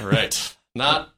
All 0.00 0.06
right. 0.06 0.56
Not 0.74 1.10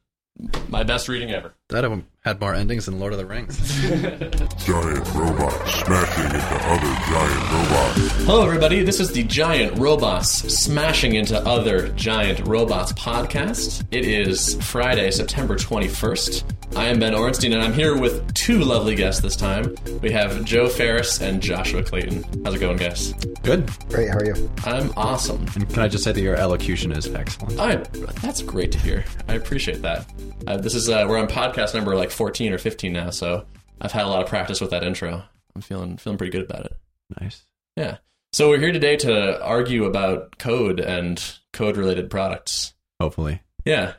my 0.67 0.83
best 0.83 1.07
reading 1.07 1.31
ever. 1.31 1.53
That 1.69 1.85
had 2.25 2.39
more 2.39 2.55
endings 2.55 2.85
than 2.85 2.99
Lord 2.99 3.11
of 3.11 3.19
the 3.19 3.25
Rings. 3.25 3.57
Giant 4.65 5.13
robots 5.13 5.73
smashing 5.73 6.23
into 6.23 6.55
other 6.63 6.95
giant 7.09 7.51
robots. 7.51 8.25
Hello, 8.25 8.45
everybody. 8.45 8.81
This 8.81 9.01
is 9.01 9.11
the 9.11 9.23
Giant 9.23 9.77
Robots 9.77 10.29
Smashing 10.29 11.15
into 11.15 11.37
Other 11.45 11.89
Giant 11.89 12.47
Robots 12.47 12.93
podcast. 12.93 13.85
It 13.91 14.05
is 14.05 14.55
Friday, 14.63 15.11
September 15.11 15.55
21st. 15.55 16.77
I 16.77 16.85
am 16.85 16.97
Ben 16.97 17.11
Orenstein, 17.13 17.53
and 17.53 17.61
I'm 17.61 17.73
here 17.73 17.99
with 17.99 18.33
two 18.33 18.59
lovely 18.59 18.95
guests 18.95 19.21
this 19.21 19.35
time. 19.35 19.75
We 20.01 20.09
have 20.11 20.45
Joe 20.45 20.69
Ferris 20.69 21.21
and 21.21 21.41
Joshua 21.41 21.83
Clayton. 21.83 22.23
How's 22.45 22.55
it 22.55 22.59
going, 22.59 22.77
guys? 22.77 23.11
Good. 23.43 23.69
Great, 23.89 24.09
how 24.09 24.19
are 24.19 24.25
you? 24.25 24.49
I'm 24.63 24.93
awesome. 24.95 25.45
And 25.55 25.69
can 25.69 25.79
I 25.79 25.89
just 25.89 26.05
say 26.05 26.13
that 26.13 26.21
your 26.21 26.37
elocution 26.37 26.93
is 26.93 27.13
excellent? 27.13 27.59
I, 27.59 27.75
that's 28.21 28.41
great 28.41 28.71
to 28.71 28.79
hear. 28.79 29.03
I 29.27 29.33
appreciate 29.33 29.81
that. 29.81 30.05
Uh, 30.47 30.57
this 30.57 30.73
is 30.73 30.89
uh, 30.89 31.05
we're 31.07 31.17
on 31.19 31.27
podcast 31.27 31.73
number 31.73 31.95
like 31.95 32.12
14 32.13 32.53
or 32.53 32.57
15 32.57 32.93
now, 32.93 33.09
so 33.09 33.45
I've 33.81 33.91
had 33.91 34.05
a 34.05 34.07
lot 34.07 34.21
of 34.21 34.29
practice 34.29 34.61
with 34.61 34.71
that 34.71 34.83
intro. 34.83 35.23
I'm 35.55 35.61
feeling 35.61 35.97
feeling 35.97 36.17
pretty 36.17 36.31
good 36.31 36.49
about 36.49 36.65
it. 36.65 36.73
Nice. 37.19 37.45
Yeah. 37.75 37.97
So 38.31 38.49
we're 38.49 38.59
here 38.59 38.71
today 38.71 38.95
to 38.97 39.43
argue 39.43 39.85
about 39.85 40.37
code 40.39 40.79
and 40.79 41.23
code 41.51 41.77
related 41.77 42.09
products. 42.09 42.73
Hopefully. 42.99 43.41
Yeah. 43.65 43.93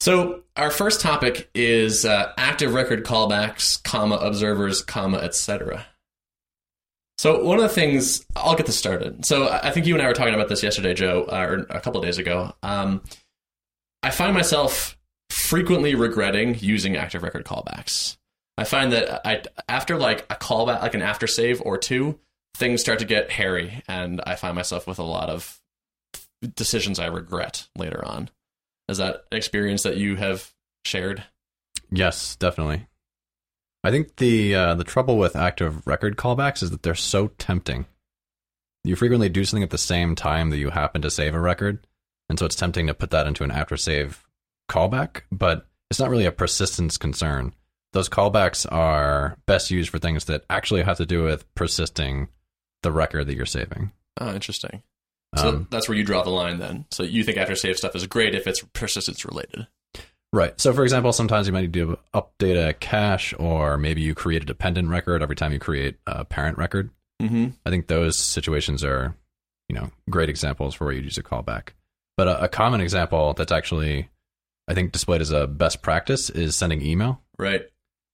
So 0.00 0.42
our 0.56 0.70
first 0.70 1.00
topic 1.00 1.50
is 1.54 2.04
uh, 2.04 2.32
active 2.36 2.74
record 2.74 3.04
callbacks, 3.04 3.82
comma 3.82 4.16
observers, 4.16 4.82
comma 4.82 5.18
etc. 5.18 5.86
So 7.18 7.44
one 7.44 7.58
of 7.58 7.62
the 7.62 7.68
things 7.68 8.24
I'll 8.34 8.54
get 8.54 8.66
this 8.66 8.78
started. 8.78 9.26
So 9.26 9.48
I 9.48 9.70
think 9.70 9.86
you 9.86 9.94
and 9.94 10.02
I 10.02 10.06
were 10.06 10.14
talking 10.14 10.34
about 10.34 10.48
this 10.48 10.62
yesterday, 10.62 10.94
Joe, 10.94 11.24
uh, 11.30 11.46
or 11.48 11.66
a 11.68 11.80
couple 11.80 12.00
of 12.00 12.06
days 12.06 12.16
ago. 12.18 12.54
Um, 12.62 13.02
I 14.02 14.10
find 14.10 14.32
myself 14.32 14.96
frequently 15.30 15.94
regretting 15.94 16.58
using 16.58 16.96
active 16.96 17.22
record 17.22 17.44
callbacks. 17.44 18.16
I 18.58 18.64
find 18.64 18.92
that 18.92 19.26
I 19.26 19.42
after 19.68 19.96
like 19.96 20.26
a 20.30 20.34
callback, 20.34 20.82
like 20.82 20.94
an 20.94 21.02
after 21.02 21.26
save 21.26 21.62
or 21.62 21.78
two, 21.78 22.18
things 22.56 22.80
start 22.80 22.98
to 22.98 23.04
get 23.04 23.30
hairy, 23.30 23.82
and 23.88 24.20
I 24.26 24.34
find 24.34 24.54
myself 24.54 24.86
with 24.86 24.98
a 24.98 25.04
lot 25.04 25.30
of 25.30 25.58
decisions 26.56 26.98
I 26.98 27.06
regret 27.06 27.68
later 27.76 28.04
on. 28.04 28.28
Is 28.88 28.98
that 28.98 29.24
an 29.30 29.38
experience 29.38 29.82
that 29.84 29.96
you 29.96 30.16
have 30.16 30.52
shared? 30.84 31.24
Yes, 31.90 32.36
definitely. 32.36 32.86
I 33.82 33.90
think 33.90 34.16
the 34.16 34.54
uh, 34.54 34.74
the 34.74 34.84
trouble 34.84 35.16
with 35.16 35.36
active 35.36 35.86
record 35.86 36.16
callbacks 36.16 36.62
is 36.62 36.70
that 36.70 36.82
they're 36.82 36.94
so 36.94 37.28
tempting. 37.38 37.86
You 38.84 38.96
frequently 38.96 39.28
do 39.28 39.44
something 39.44 39.62
at 39.62 39.70
the 39.70 39.78
same 39.78 40.14
time 40.14 40.50
that 40.50 40.58
you 40.58 40.70
happen 40.70 41.02
to 41.02 41.10
save 41.10 41.34
a 41.34 41.40
record, 41.40 41.86
and 42.28 42.38
so 42.38 42.46
it's 42.46 42.56
tempting 42.56 42.88
to 42.88 42.94
put 42.94 43.10
that 43.10 43.26
into 43.26 43.44
an 43.44 43.50
after 43.50 43.76
save 43.76 44.26
callback, 44.70 45.22
but 45.30 45.66
it's 45.90 46.00
not 46.00 46.10
really 46.10 46.26
a 46.26 46.32
persistence 46.32 46.96
concern. 46.96 47.52
Those 47.92 48.08
callbacks 48.08 48.70
are 48.70 49.36
best 49.46 49.70
used 49.70 49.90
for 49.90 49.98
things 49.98 50.26
that 50.26 50.44
actually 50.48 50.82
have 50.82 50.98
to 50.98 51.06
do 51.06 51.24
with 51.24 51.52
persisting 51.54 52.28
the 52.82 52.92
record 52.92 53.26
that 53.26 53.34
you're 53.34 53.46
saving. 53.46 53.90
Oh, 54.20 54.32
interesting. 54.32 54.82
So 55.36 55.48
Um, 55.48 55.68
that's 55.70 55.88
where 55.88 55.98
you 55.98 56.04
draw 56.04 56.22
the 56.22 56.30
line 56.30 56.58
then. 56.58 56.86
So 56.90 57.02
you 57.02 57.24
think 57.24 57.36
after 57.36 57.54
save 57.56 57.76
stuff 57.76 57.94
is 57.96 58.06
great 58.06 58.34
if 58.34 58.46
it's 58.46 58.62
persistence 58.72 59.24
related. 59.24 59.66
Right. 60.32 60.60
So, 60.60 60.72
for 60.72 60.84
example, 60.84 61.12
sometimes 61.12 61.48
you 61.48 61.52
might 61.52 61.62
need 61.62 61.72
to 61.74 61.98
update 62.14 62.68
a 62.68 62.72
cache, 62.72 63.34
or 63.38 63.76
maybe 63.76 64.00
you 64.00 64.14
create 64.14 64.42
a 64.42 64.46
dependent 64.46 64.88
record 64.88 65.22
every 65.22 65.34
time 65.34 65.52
you 65.52 65.58
create 65.58 65.96
a 66.06 66.24
parent 66.24 66.56
record. 66.56 66.90
Mm-hmm. 67.20 67.48
I 67.66 67.70
think 67.70 67.88
those 67.88 68.16
situations 68.16 68.84
are, 68.84 69.16
you 69.68 69.74
know, 69.74 69.90
great 70.08 70.28
examples 70.28 70.74
for 70.74 70.84
where 70.84 70.94
you 70.94 71.02
use 71.02 71.18
a 71.18 71.22
callback. 71.24 71.70
But 72.16 72.28
a, 72.28 72.44
a 72.44 72.48
common 72.48 72.80
example 72.80 73.34
that's 73.34 73.50
actually, 73.50 74.08
I 74.70 74.74
think, 74.74 74.92
displayed 74.92 75.20
as 75.20 75.32
a 75.32 75.48
best 75.48 75.82
practice 75.82 76.30
is 76.30 76.54
sending 76.54 76.80
email. 76.80 77.20
Right. 77.36 77.62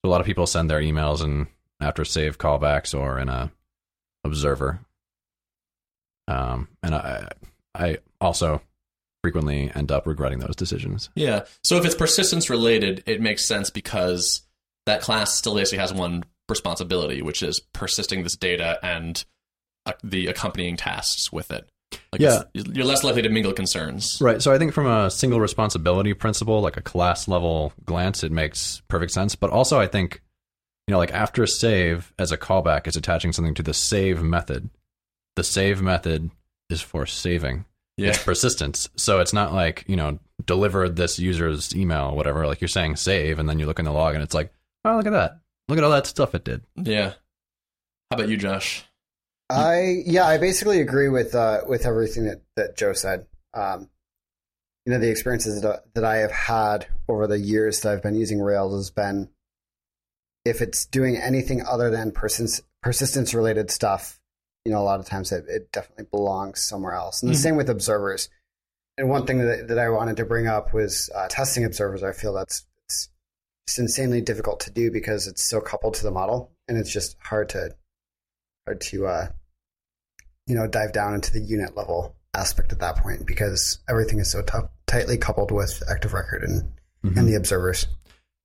A 0.02 0.08
lot 0.08 0.22
of 0.22 0.26
people 0.26 0.46
send 0.46 0.70
their 0.70 0.80
emails 0.80 1.22
in 1.22 1.48
after 1.82 2.02
save 2.02 2.38
callbacks 2.38 2.98
or 2.98 3.18
in 3.18 3.28
a 3.28 3.52
observer. 4.24 4.80
Um, 6.26 6.68
and 6.82 6.94
I, 6.94 7.28
I 7.74 7.98
also 8.22 8.62
frequently 9.22 9.70
end 9.74 9.92
up 9.92 10.06
regretting 10.06 10.38
those 10.38 10.56
decisions. 10.56 11.10
Yeah. 11.14 11.44
So 11.62 11.76
if 11.76 11.84
it's 11.84 11.94
persistence 11.94 12.48
related, 12.48 13.02
it 13.04 13.20
makes 13.20 13.44
sense 13.44 13.68
because 13.68 14.40
that 14.86 15.02
class 15.02 15.34
still 15.34 15.56
basically 15.56 15.80
has 15.80 15.92
one 15.92 16.24
responsibility, 16.48 17.20
which 17.20 17.42
is 17.42 17.60
persisting 17.74 18.22
this 18.22 18.34
data 18.34 18.78
and 18.82 19.22
uh, 19.84 19.92
the 20.02 20.28
accompanying 20.28 20.78
tasks 20.78 21.30
with 21.30 21.50
it. 21.50 21.68
Like 22.12 22.20
Yeah. 22.20 22.42
you're 22.52 22.84
less 22.84 23.04
likely 23.04 23.22
to 23.22 23.28
mingle 23.28 23.52
concerns. 23.52 24.18
Right. 24.20 24.42
So 24.42 24.52
I 24.52 24.58
think 24.58 24.72
from 24.72 24.86
a 24.86 25.10
single 25.10 25.40
responsibility 25.40 26.14
principle, 26.14 26.60
like 26.60 26.76
a 26.76 26.82
class 26.82 27.28
level 27.28 27.72
glance, 27.84 28.22
it 28.24 28.32
makes 28.32 28.82
perfect 28.88 29.12
sense. 29.12 29.34
But 29.36 29.50
also, 29.50 29.78
I 29.78 29.86
think, 29.86 30.22
you 30.86 30.92
know, 30.92 30.98
like 30.98 31.12
after 31.12 31.42
a 31.42 31.48
save 31.48 32.12
as 32.18 32.32
a 32.32 32.36
callback 32.38 32.86
is 32.86 32.96
attaching 32.96 33.32
something 33.32 33.54
to 33.54 33.62
the 33.62 33.74
save 33.74 34.22
method. 34.22 34.70
The 35.36 35.44
save 35.44 35.82
method 35.82 36.30
is 36.70 36.80
for 36.80 37.06
saving. 37.06 37.66
Yeah. 37.96 38.08
It's 38.08 38.22
persistence. 38.22 38.88
So 38.96 39.20
it's 39.20 39.32
not 39.32 39.52
like, 39.54 39.84
you 39.86 39.96
know, 39.96 40.18
deliver 40.44 40.88
this 40.88 41.18
user's 41.18 41.74
email, 41.74 42.14
whatever. 42.16 42.46
Like 42.46 42.60
you're 42.60 42.68
saying 42.68 42.96
save, 42.96 43.38
and 43.38 43.48
then 43.48 43.58
you 43.58 43.66
look 43.66 43.78
in 43.78 43.84
the 43.84 43.92
log 43.92 44.14
and 44.14 44.22
it's 44.24 44.34
like, 44.34 44.52
oh, 44.84 44.96
look 44.96 45.06
at 45.06 45.12
that. 45.12 45.38
Look 45.68 45.78
at 45.78 45.84
all 45.84 45.90
that 45.90 46.06
stuff 46.06 46.34
it 46.34 46.44
did. 46.44 46.62
Yeah. 46.76 47.12
How 48.10 48.16
about 48.18 48.28
you, 48.28 48.36
Josh? 48.36 48.84
I 49.48 50.02
yeah, 50.04 50.26
I 50.26 50.38
basically 50.38 50.80
agree 50.80 51.08
with 51.08 51.34
uh, 51.34 51.60
with 51.68 51.86
everything 51.86 52.24
that, 52.24 52.42
that 52.56 52.76
Joe 52.76 52.92
said. 52.92 53.26
Um, 53.54 53.88
you 54.84 54.92
know, 54.92 54.98
the 55.00 55.10
experiences 55.10 55.62
that, 55.62 55.82
that 55.94 56.04
I 56.04 56.18
have 56.18 56.30
had 56.30 56.86
over 57.08 57.26
the 57.26 57.38
years 57.38 57.80
that 57.80 57.92
I've 57.92 58.02
been 58.02 58.14
using 58.14 58.40
Rails 58.40 58.72
has 58.74 58.90
been 58.90 59.28
if 60.44 60.62
it's 60.62 60.86
doing 60.86 61.16
anything 61.16 61.64
other 61.66 61.90
than 61.90 62.12
persistence 62.12 62.62
persistence 62.82 63.34
related 63.34 63.70
stuff, 63.70 64.20
you 64.64 64.72
know, 64.72 64.78
a 64.78 64.84
lot 64.84 65.00
of 65.00 65.06
times 65.06 65.32
it, 65.32 65.44
it 65.48 65.72
definitely 65.72 66.06
belongs 66.10 66.62
somewhere 66.62 66.94
else. 66.94 67.22
And 67.22 67.30
the 67.30 67.36
Mhm. 67.36 67.42
same 67.42 67.56
with 67.56 67.68
observers. 67.68 68.28
And 68.96 69.10
one 69.10 69.26
thing 69.26 69.38
that, 69.38 69.68
that 69.68 69.78
I 69.78 69.88
wanted 69.88 70.16
to 70.18 70.24
bring 70.24 70.46
up 70.46 70.72
was 70.72 71.10
uh, 71.14 71.26
testing 71.28 71.64
observers. 71.64 72.02
I 72.02 72.12
feel 72.12 72.32
that's 72.32 72.64
it's 73.66 73.78
insanely 73.78 74.20
difficult 74.20 74.60
to 74.60 74.70
do 74.70 74.92
because 74.92 75.26
it's 75.26 75.44
so 75.44 75.60
coupled 75.60 75.94
to 75.94 76.04
the 76.04 76.12
model, 76.12 76.52
and 76.68 76.78
it's 76.78 76.92
just 76.92 77.16
hard 77.20 77.48
to 77.50 77.74
hard 78.66 78.80
to 78.80 79.06
uh, 79.06 79.28
you 80.46 80.54
know 80.54 80.66
dive 80.66 80.92
down 80.92 81.14
into 81.14 81.32
the 81.32 81.40
unit 81.40 81.76
level 81.76 82.14
aspect 82.34 82.72
at 82.72 82.80
that 82.80 82.96
point 82.96 83.26
because 83.26 83.78
everything 83.88 84.18
is 84.18 84.30
so 84.30 84.42
t- 84.42 84.58
tightly 84.86 85.16
coupled 85.16 85.50
with 85.50 85.82
active 85.90 86.12
record 86.12 86.42
and 86.42 86.72
and 87.16 87.28
the 87.28 87.36
observers. 87.36 87.86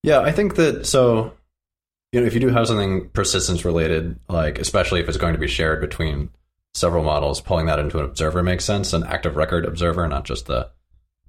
Yeah, 0.03 0.19
I 0.19 0.31
think 0.31 0.55
that 0.55 0.85
so 0.85 1.33
you 2.11 2.19
know, 2.19 2.27
if 2.27 2.33
you 2.33 2.39
do 2.39 2.49
have 2.49 2.67
something 2.67 3.09
persistence 3.09 3.63
related, 3.63 4.19
like 4.27 4.59
especially 4.59 4.99
if 4.99 5.07
it's 5.07 5.17
going 5.17 5.33
to 5.33 5.39
be 5.39 5.47
shared 5.47 5.81
between 5.81 6.29
several 6.73 7.03
models, 7.03 7.41
pulling 7.41 7.67
that 7.67 7.79
into 7.79 7.99
an 7.99 8.05
observer 8.05 8.43
makes 8.43 8.65
sense, 8.65 8.93
an 8.93 9.03
active 9.03 9.35
record 9.35 9.65
observer, 9.65 10.07
not 10.07 10.25
just 10.25 10.45
the 10.45 10.69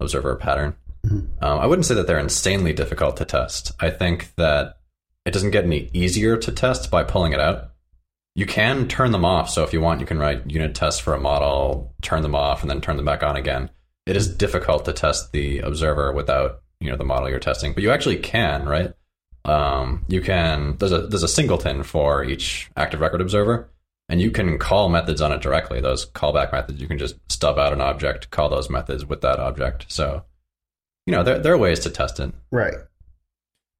observer 0.00 0.36
pattern. 0.36 0.74
Um, 1.04 1.28
I 1.40 1.66
wouldn't 1.66 1.86
say 1.86 1.94
that 1.94 2.06
they're 2.06 2.18
insanely 2.18 2.72
difficult 2.72 3.16
to 3.16 3.24
test. 3.24 3.72
I 3.80 3.90
think 3.90 4.34
that 4.36 4.78
it 5.24 5.32
doesn't 5.32 5.50
get 5.50 5.64
any 5.64 5.90
easier 5.92 6.36
to 6.36 6.52
test 6.52 6.90
by 6.90 7.04
pulling 7.04 7.32
it 7.32 7.40
out. 7.40 7.71
You 8.34 8.46
can 8.46 8.88
turn 8.88 9.12
them 9.12 9.24
off. 9.24 9.50
So 9.50 9.62
if 9.62 9.72
you 9.72 9.80
want, 9.80 10.00
you 10.00 10.06
can 10.06 10.18
write 10.18 10.50
unit 10.50 10.74
tests 10.74 11.00
for 11.00 11.14
a 11.14 11.20
model, 11.20 11.94
turn 12.00 12.22
them 12.22 12.34
off, 12.34 12.62
and 12.62 12.70
then 12.70 12.80
turn 12.80 12.96
them 12.96 13.04
back 13.04 13.22
on 13.22 13.36
again. 13.36 13.70
It 14.06 14.16
is 14.16 14.34
difficult 14.34 14.84
to 14.86 14.92
test 14.92 15.32
the 15.32 15.58
observer 15.58 16.12
without 16.12 16.62
you 16.80 16.90
know 16.90 16.96
the 16.96 17.04
model 17.04 17.28
you're 17.28 17.38
testing, 17.38 17.72
but 17.72 17.82
you 17.82 17.90
actually 17.90 18.16
can, 18.16 18.66
right? 18.66 18.92
Um, 19.44 20.04
you 20.08 20.20
can 20.20 20.76
there's 20.78 20.92
a 20.92 21.06
there's 21.06 21.22
a 21.22 21.28
singleton 21.28 21.82
for 21.82 22.24
each 22.24 22.70
active 22.76 23.00
record 23.00 23.20
observer, 23.20 23.70
and 24.08 24.20
you 24.20 24.30
can 24.30 24.58
call 24.58 24.88
methods 24.88 25.20
on 25.20 25.32
it 25.32 25.40
directly. 25.40 25.80
Those 25.80 26.06
callback 26.06 26.52
methods, 26.52 26.80
you 26.80 26.88
can 26.88 26.98
just 26.98 27.16
stub 27.30 27.58
out 27.58 27.72
an 27.72 27.80
object, 27.80 28.30
call 28.30 28.48
those 28.48 28.70
methods 28.70 29.06
with 29.06 29.20
that 29.20 29.38
object. 29.38 29.86
So, 29.88 30.24
you 31.06 31.12
know, 31.12 31.22
there 31.22 31.38
there 31.38 31.52
are 31.54 31.58
ways 31.58 31.80
to 31.80 31.90
test 31.90 32.18
it. 32.18 32.32
Right. 32.50 32.74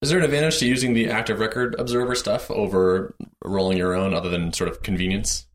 Is 0.02 0.10
there 0.10 0.18
an 0.18 0.24
advantage 0.24 0.58
to 0.58 0.66
using 0.66 0.94
the 0.94 1.10
active 1.10 1.38
record 1.38 1.76
observer 1.78 2.16
stuff 2.16 2.50
over 2.50 3.14
rolling 3.44 3.78
your 3.78 3.94
own 3.94 4.12
other 4.12 4.28
than 4.28 4.52
sort 4.52 4.68
of 4.68 4.82
convenience? 4.82 5.46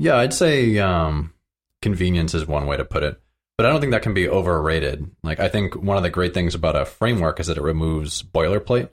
Yeah, 0.00 0.16
I'd 0.16 0.34
say 0.34 0.78
um, 0.78 1.32
convenience 1.80 2.34
is 2.34 2.44
one 2.44 2.66
way 2.66 2.76
to 2.76 2.84
put 2.84 3.04
it, 3.04 3.20
but 3.56 3.66
I 3.66 3.70
don't 3.70 3.80
think 3.80 3.92
that 3.92 4.02
can 4.02 4.14
be 4.14 4.28
overrated. 4.28 5.08
Like, 5.22 5.38
I 5.38 5.48
think 5.48 5.76
one 5.76 5.96
of 5.96 6.02
the 6.02 6.10
great 6.10 6.34
things 6.34 6.56
about 6.56 6.74
a 6.74 6.84
framework 6.84 7.38
is 7.38 7.46
that 7.46 7.56
it 7.56 7.62
removes 7.62 8.24
boilerplate, 8.24 8.90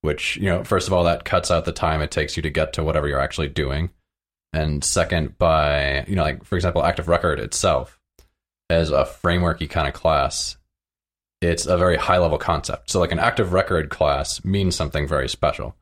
which, 0.00 0.36
you 0.38 0.46
know, 0.46 0.64
first 0.64 0.88
of 0.88 0.92
all, 0.92 1.04
that 1.04 1.24
cuts 1.24 1.52
out 1.52 1.64
the 1.64 1.70
time 1.70 2.02
it 2.02 2.10
takes 2.10 2.36
you 2.36 2.42
to 2.42 2.50
get 2.50 2.72
to 2.72 2.82
whatever 2.82 3.06
you're 3.06 3.20
actually 3.20 3.48
doing. 3.48 3.90
And 4.52 4.82
second, 4.82 5.38
by, 5.38 6.04
you 6.08 6.16
know, 6.16 6.24
like, 6.24 6.44
for 6.44 6.56
example, 6.56 6.84
Active 6.84 7.06
Record 7.06 7.38
itself, 7.38 8.00
as 8.68 8.90
a 8.90 9.04
frameworky 9.04 9.70
kind 9.70 9.86
of 9.86 9.94
class, 9.94 10.56
it's 11.42 11.66
a 11.66 11.76
very 11.76 11.96
high 11.96 12.18
level 12.18 12.38
concept. 12.38 12.90
So, 12.90 13.00
like, 13.00 13.12
an 13.12 13.18
Active 13.18 13.52
Record 13.52 13.90
class 13.90 14.44
means 14.44 14.76
something 14.76 15.06
very 15.06 15.28
special. 15.28 15.76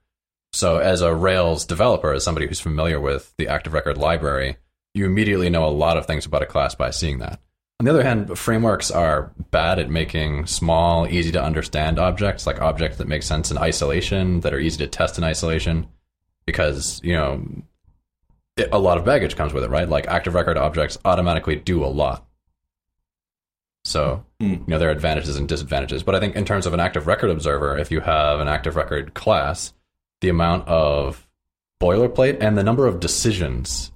So, 0.53 0.79
as 0.79 1.01
a 1.01 1.15
Rails 1.15 1.65
developer, 1.65 2.12
as 2.12 2.25
somebody 2.25 2.47
who's 2.47 2.61
familiar 2.61 3.01
with 3.01 3.33
the 3.37 3.49
Active 3.49 3.73
Record 3.73 3.99
library, 3.99 4.57
you 4.95 5.07
immediately 5.07 5.51
know 5.51 5.65
a 5.65 5.71
lot 5.71 5.97
of 5.97 6.07
things 6.07 6.27
about 6.27 6.43
a 6.43 6.47
class 6.47 6.75
by 6.75 6.91
seeing 6.91 7.19
that. 7.19 7.41
On 7.79 7.85
the 7.85 7.93
other 7.93 8.03
hand, 8.03 8.39
frameworks 8.39 8.91
are 8.91 9.33
bad 9.51 9.79
at 9.79 9.89
making 9.89 10.47
small, 10.47 11.07
easy 11.07 11.33
to 11.33 11.43
understand 11.43 11.99
objects, 11.99 12.47
like 12.47 12.61
objects 12.61 12.99
that 12.99 13.09
make 13.09 13.23
sense 13.23 13.51
in 13.51 13.57
isolation, 13.57 14.41
that 14.41 14.53
are 14.53 14.59
easy 14.59 14.79
to 14.79 14.87
test 14.87 15.17
in 15.17 15.25
isolation, 15.25 15.87
because, 16.45 17.01
you 17.03 17.15
know, 17.15 17.43
it, 18.59 18.69
a 18.73 18.79
lot 18.79 18.99
of 18.99 19.05
baggage 19.05 19.37
comes 19.37 19.55
with 19.55 19.65
it, 19.65 19.71
right? 19.71 19.89
Like 19.89 20.07
active 20.09 20.35
record 20.35 20.59
objects 20.59 20.99
automatically 21.05 21.57
do 21.57 21.83
a 21.83 21.87
lot. 21.87 22.27
So, 23.85 24.25
Hmm. 24.41 24.53
you 24.53 24.65
know, 24.67 24.79
there 24.79 24.88
are 24.88 24.93
advantages 24.93 25.37
and 25.37 25.49
disadvantages. 25.49 26.03
But 26.03 26.15
I 26.15 26.21
think 26.21 26.37
in 26.37 26.44
terms 26.44 26.67
of 26.67 26.75
an 26.75 26.81
active 26.81 27.06
record 27.06 27.31
observer, 27.31 27.77
if 27.79 27.91
you 27.91 28.00
have 28.00 28.41
an 28.41 28.49
active 28.49 28.77
record 28.77 29.15
class, 29.15 29.73
the 30.21 30.29
amount 30.29 30.69
of 30.69 31.27
boilerplate 31.82 32.38
and 32.41 32.59
the 32.59 32.62
number 32.65 32.87
of 32.87 33.00
decisions 33.00 33.91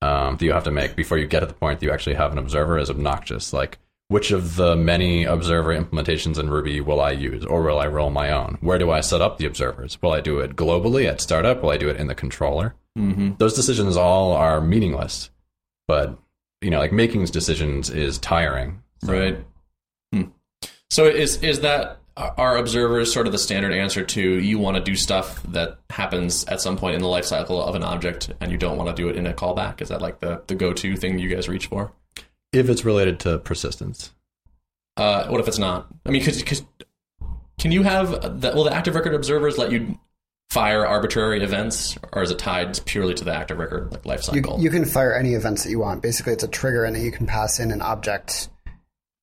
um, 0.00 0.36
that 0.36 0.44
you 0.44 0.52
have 0.52 0.62
to 0.64 0.70
make 0.70 0.94
before 0.94 1.18
you 1.18 1.26
get 1.26 1.40
to 1.40 1.46
the 1.46 1.52
point 1.54 1.80
that 1.80 1.86
you 1.86 1.90
actually 1.92 2.14
have 2.14 2.30
an 2.30 2.38
observer 2.38 2.78
is 2.78 2.88
obnoxious. 2.90 3.52
Like, 3.52 3.78
which 4.06 4.30
of 4.30 4.54
the 4.56 4.76
many 4.76 5.24
observer 5.24 5.76
implementations 5.78 6.38
in 6.38 6.48
Ruby 6.48 6.80
will 6.80 7.00
I 7.00 7.10
use, 7.10 7.44
or 7.44 7.62
will 7.62 7.78
I 7.80 7.88
roll 7.88 8.08
my 8.10 8.30
own? 8.30 8.56
Where 8.60 8.78
do 8.78 8.90
I 8.92 9.00
set 9.00 9.20
up 9.20 9.36
the 9.38 9.44
observers? 9.46 10.00
Will 10.00 10.12
I 10.12 10.20
do 10.20 10.38
it 10.38 10.54
globally 10.56 11.06
at 11.06 11.20
startup? 11.20 11.60
Will 11.62 11.70
I 11.70 11.76
do 11.76 11.88
it 11.88 11.96
in 11.96 12.06
the 12.06 12.14
controller? 12.14 12.74
Mm-hmm. 12.96 13.32
Those 13.38 13.54
decisions 13.54 13.96
all 13.96 14.32
are 14.32 14.60
meaningless, 14.60 15.30
but 15.88 16.16
you 16.62 16.70
know, 16.70 16.78
like 16.78 16.92
making 16.92 17.24
decisions 17.26 17.90
is 17.90 18.18
tiring. 18.18 18.82
So- 19.04 19.12
Right. 19.12 19.44
Hmm. 20.12 20.22
So 20.90 21.04
is 21.06 21.36
is 21.42 21.60
that 21.60 21.98
are 22.16 22.56
observers 22.56 23.12
sort 23.12 23.26
of 23.26 23.32
the 23.32 23.38
standard 23.38 23.72
answer 23.72 24.04
to 24.04 24.20
you 24.20 24.58
want 24.58 24.76
to 24.76 24.82
do 24.82 24.96
stuff 24.96 25.40
that 25.44 25.78
happens 25.88 26.44
at 26.46 26.60
some 26.60 26.76
point 26.76 26.96
in 26.96 27.00
the 27.00 27.06
life 27.06 27.24
cycle 27.24 27.62
of 27.62 27.76
an 27.76 27.84
object 27.84 28.32
and 28.40 28.50
you 28.50 28.58
don't 28.58 28.76
want 28.76 28.88
to 28.88 29.00
do 29.00 29.08
it 29.08 29.14
in 29.16 29.24
a 29.26 29.32
callback? 29.32 29.80
Is 29.80 29.88
that 29.90 30.02
like 30.02 30.18
the, 30.18 30.42
the 30.48 30.56
go 30.56 30.72
to 30.72 30.96
thing 30.96 31.18
you 31.20 31.28
guys 31.32 31.48
reach 31.48 31.66
for? 31.66 31.92
If 32.52 32.68
it's 32.68 32.84
related 32.84 33.20
to 33.20 33.38
persistence, 33.38 34.12
Uh, 34.96 35.28
what 35.28 35.40
if 35.40 35.46
it's 35.46 35.58
not? 35.60 35.86
I 36.04 36.10
mean, 36.10 36.24
cause, 36.24 36.42
cause, 36.42 36.64
can 37.60 37.70
you 37.70 37.84
have 37.84 38.40
the, 38.40 38.50
will 38.52 38.64
the 38.64 38.72
active 38.74 38.96
record 38.96 39.14
observers 39.14 39.56
let 39.58 39.70
you 39.70 39.96
fire 40.50 40.84
arbitrary 40.84 41.40
events, 41.44 41.96
or 42.12 42.22
is 42.22 42.32
it 42.32 42.38
tied 42.40 42.80
purely 42.86 43.14
to 43.14 43.22
the 43.22 43.32
active 43.32 43.58
record 43.58 43.92
like 43.92 44.06
life 44.06 44.20
You, 44.32 44.40
cycle? 44.42 44.58
you 44.60 44.70
can 44.70 44.84
fire 44.86 45.12
any 45.14 45.34
events 45.34 45.62
that 45.62 45.70
you 45.70 45.78
want. 45.78 46.02
Basically, 46.02 46.32
it's 46.32 46.42
a 46.42 46.48
trigger 46.48 46.84
and 46.84 46.96
it. 46.96 47.02
You 47.02 47.12
can 47.12 47.26
pass 47.26 47.60
in 47.60 47.70
an 47.70 47.80
object 47.82 48.48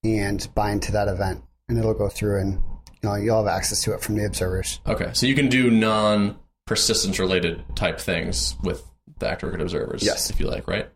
and 0.06 0.48
bind 0.56 0.84
to 0.84 0.92
that 0.94 1.08
event, 1.08 1.44
and 1.68 1.78
it'll 1.78 1.94
go 1.94 2.10
through 2.10 2.40
and 2.40 2.54
you 2.54 3.10
know 3.10 3.16
you'll 3.16 3.44
have 3.44 3.48
access 3.54 3.82
to 3.84 3.94
it 3.94 4.02
from 4.02 4.16
the 4.16 4.26
observers. 4.26 4.80
okay, 4.86 5.10
so 5.14 5.26
you 5.26 5.36
can 5.36 5.48
do 5.50 5.70
non 5.72 6.38
persistence 6.66 7.20
related 7.20 7.64
type 7.76 8.00
things 8.00 8.56
with 8.64 8.84
the 9.20 9.28
active 9.30 9.50
record 9.50 9.62
observers, 9.62 10.04
Yes. 10.04 10.30
if 10.30 10.40
you 10.40 10.48
like, 10.48 10.68
right? 10.68 10.90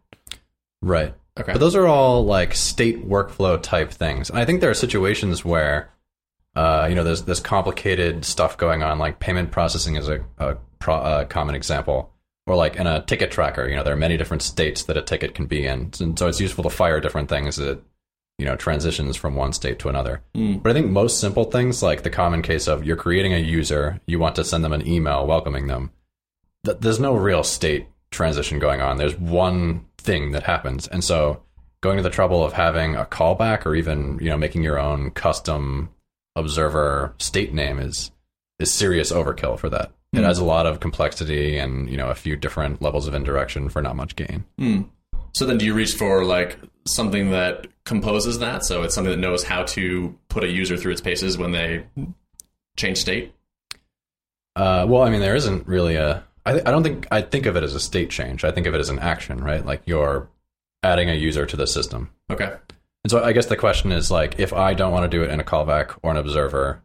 right? 0.82 1.14
Okay. 1.40 1.54
But 1.54 1.60
those 1.60 1.76
are 1.76 1.88
all 1.88 2.26
like 2.26 2.54
state 2.56 3.08
workflow 3.08 3.62
type 3.62 3.92
things. 3.92 4.30
And 4.30 4.40
I 4.40 4.46
think 4.46 4.60
there 4.62 4.70
are 4.70 4.74
situations 4.76 5.46
where, 5.46 5.90
uh, 6.56 6.88
you 6.90 6.96
know, 6.96 7.04
there's 7.04 7.24
this 7.24 7.40
complicated 7.40 8.26
stuff 8.26 8.58
going 8.58 8.84
on, 8.84 9.00
like 9.00 9.20
payment 9.20 9.52
processing 9.52 9.96
is 9.96 10.10
a, 10.10 10.26
a, 10.38 10.58
pro, 10.80 10.96
a 11.22 11.26
common 11.26 11.56
example. 11.56 12.12
Or 12.48 12.56
like 12.56 12.76
in 12.78 12.88
a 12.88 13.04
ticket 13.04 13.32
tracker, 13.32 13.70
you 13.70 13.76
know, 13.76 13.84
there 13.84 13.94
are 13.94 13.98
many 13.98 14.18
different 14.18 14.42
states 14.42 14.84
that 14.84 14.98
a 14.98 15.02
ticket 15.04 15.36
can 15.36 15.46
be 15.46 15.66
in. 15.66 15.92
And 16.02 16.18
so 16.18 16.28
it's 16.28 16.42
useful 16.42 16.64
to 16.64 16.70
fire 16.72 17.00
different 17.00 17.30
things 17.30 17.58
that, 17.58 17.80
you 18.40 18.46
know, 18.46 18.56
transitions 18.56 19.16
from 19.18 19.36
one 19.36 19.54
state 19.54 19.78
to 19.80 19.90
another. 19.90 20.22
Mm. 20.36 20.64
But 20.64 20.72
I 20.72 20.74
think 20.74 20.88
most 20.90 21.20
simple 21.20 21.44
things, 21.46 21.84
like 21.84 22.02
the 22.04 22.10
common 22.10 22.42
case 22.42 22.68
of 22.68 22.84
you're 22.86 22.96
creating 22.96 23.34
a 23.34 23.38
user, 23.38 24.00
you 24.08 24.18
want 24.18 24.36
to 24.38 24.44
send 24.44 24.64
them 24.64 24.74
an 24.74 24.88
email 24.88 25.28
welcoming 25.28 25.68
them, 25.68 25.92
th- 26.66 26.78
there's 26.80 27.00
no 27.00 27.14
real 27.16 27.44
state 27.44 27.88
transition 28.12 28.58
going 28.58 28.82
on. 28.82 28.98
There's 28.98 29.18
one 29.20 29.86
thing 29.98 30.32
that 30.32 30.44
happens. 30.44 30.88
And 30.88 31.04
so 31.04 31.44
going 31.82 31.98
to 31.98 32.04
the 32.04 32.10
trouble 32.10 32.44
of 32.44 32.54
having 32.54 32.96
a 32.96 33.06
callback 33.06 33.66
or 33.66 33.76
even, 33.76 34.18
you 34.20 34.30
know, 34.30 34.38
making 34.38 34.64
your 34.64 34.80
own 34.80 35.12
custom 35.12 35.90
observer 36.36 37.14
state 37.20 37.54
name 37.54 37.80
is 37.80 38.12
is 38.60 38.72
serious 38.74 39.12
overkill 39.12 39.58
for 39.58 39.70
that. 39.70 39.92
It 40.12 40.18
Hmm. 40.20 40.24
has 40.24 40.40
a 40.40 40.44
lot 40.44 40.66
of 40.66 40.80
complexity 40.82 41.58
and, 41.58 41.90
you 41.90 41.96
know, 41.96 42.10
a 42.10 42.16
few 42.16 42.36
different 42.36 42.82
levels 42.82 43.08
of 43.08 43.14
indirection 43.14 43.70
for 43.70 43.82
not 43.82 43.96
much 43.96 44.16
gain. 44.18 44.44
Hmm. 44.58 44.82
So 45.34 45.46
then, 45.46 45.58
do 45.58 45.66
you 45.66 45.74
reach 45.74 45.94
for 45.94 46.24
like 46.24 46.60
something 46.86 47.32
that 47.32 47.68
composes 47.86 48.40
that? 48.40 48.66
So 48.66 48.84
it's 48.84 48.96
something 48.96 49.12
that 49.12 49.20
knows 49.20 49.44
how 49.44 49.64
to 49.64 50.18
put 50.28 50.44
a 50.44 50.50
user 50.50 50.78
through 50.78 50.94
its 50.94 51.02
paces 51.02 51.38
when 51.38 51.52
they 51.52 51.86
change 52.78 52.98
state. 52.98 53.34
Uh, 54.56 54.86
well, 54.88 55.04
I 55.04 55.10
mean, 55.10 55.22
there 55.22 55.36
isn't 55.36 55.68
really 55.68 55.96
a. 55.96 56.24
I, 56.46 56.54
th- 56.54 56.66
I 56.66 56.72
don't 56.72 56.84
think 56.84 57.08
I 57.12 57.22
think 57.22 57.46
of 57.46 57.56
it 57.56 57.64
as 57.64 57.76
a 57.76 57.80
state 57.80 58.10
change. 58.10 58.44
I 58.44 58.52
think 58.52 58.68
of 58.68 58.74
it 58.74 58.80
as 58.80 58.90
an 58.90 59.00
action, 59.00 59.44
right? 59.44 59.66
Like 59.66 59.84
you're 59.86 60.30
adding 60.84 61.10
a 61.10 61.14
user 61.14 61.46
to 61.46 61.56
the 61.56 61.68
system. 61.68 62.10
Okay. 62.30 62.54
And 63.04 63.12
so 63.12 63.24
I 63.24 63.32
guess 63.32 63.46
the 63.46 63.58
question 63.58 63.92
is 63.92 64.12
like, 64.12 64.40
if 64.40 64.52
I 64.52 64.74
don't 64.74 64.92
want 64.92 65.10
to 65.10 65.18
do 65.18 65.24
it 65.24 65.32
in 65.32 65.40
a 65.40 65.44
callback 65.44 65.98
or 66.04 66.12
an 66.12 66.18
observer, 66.18 66.82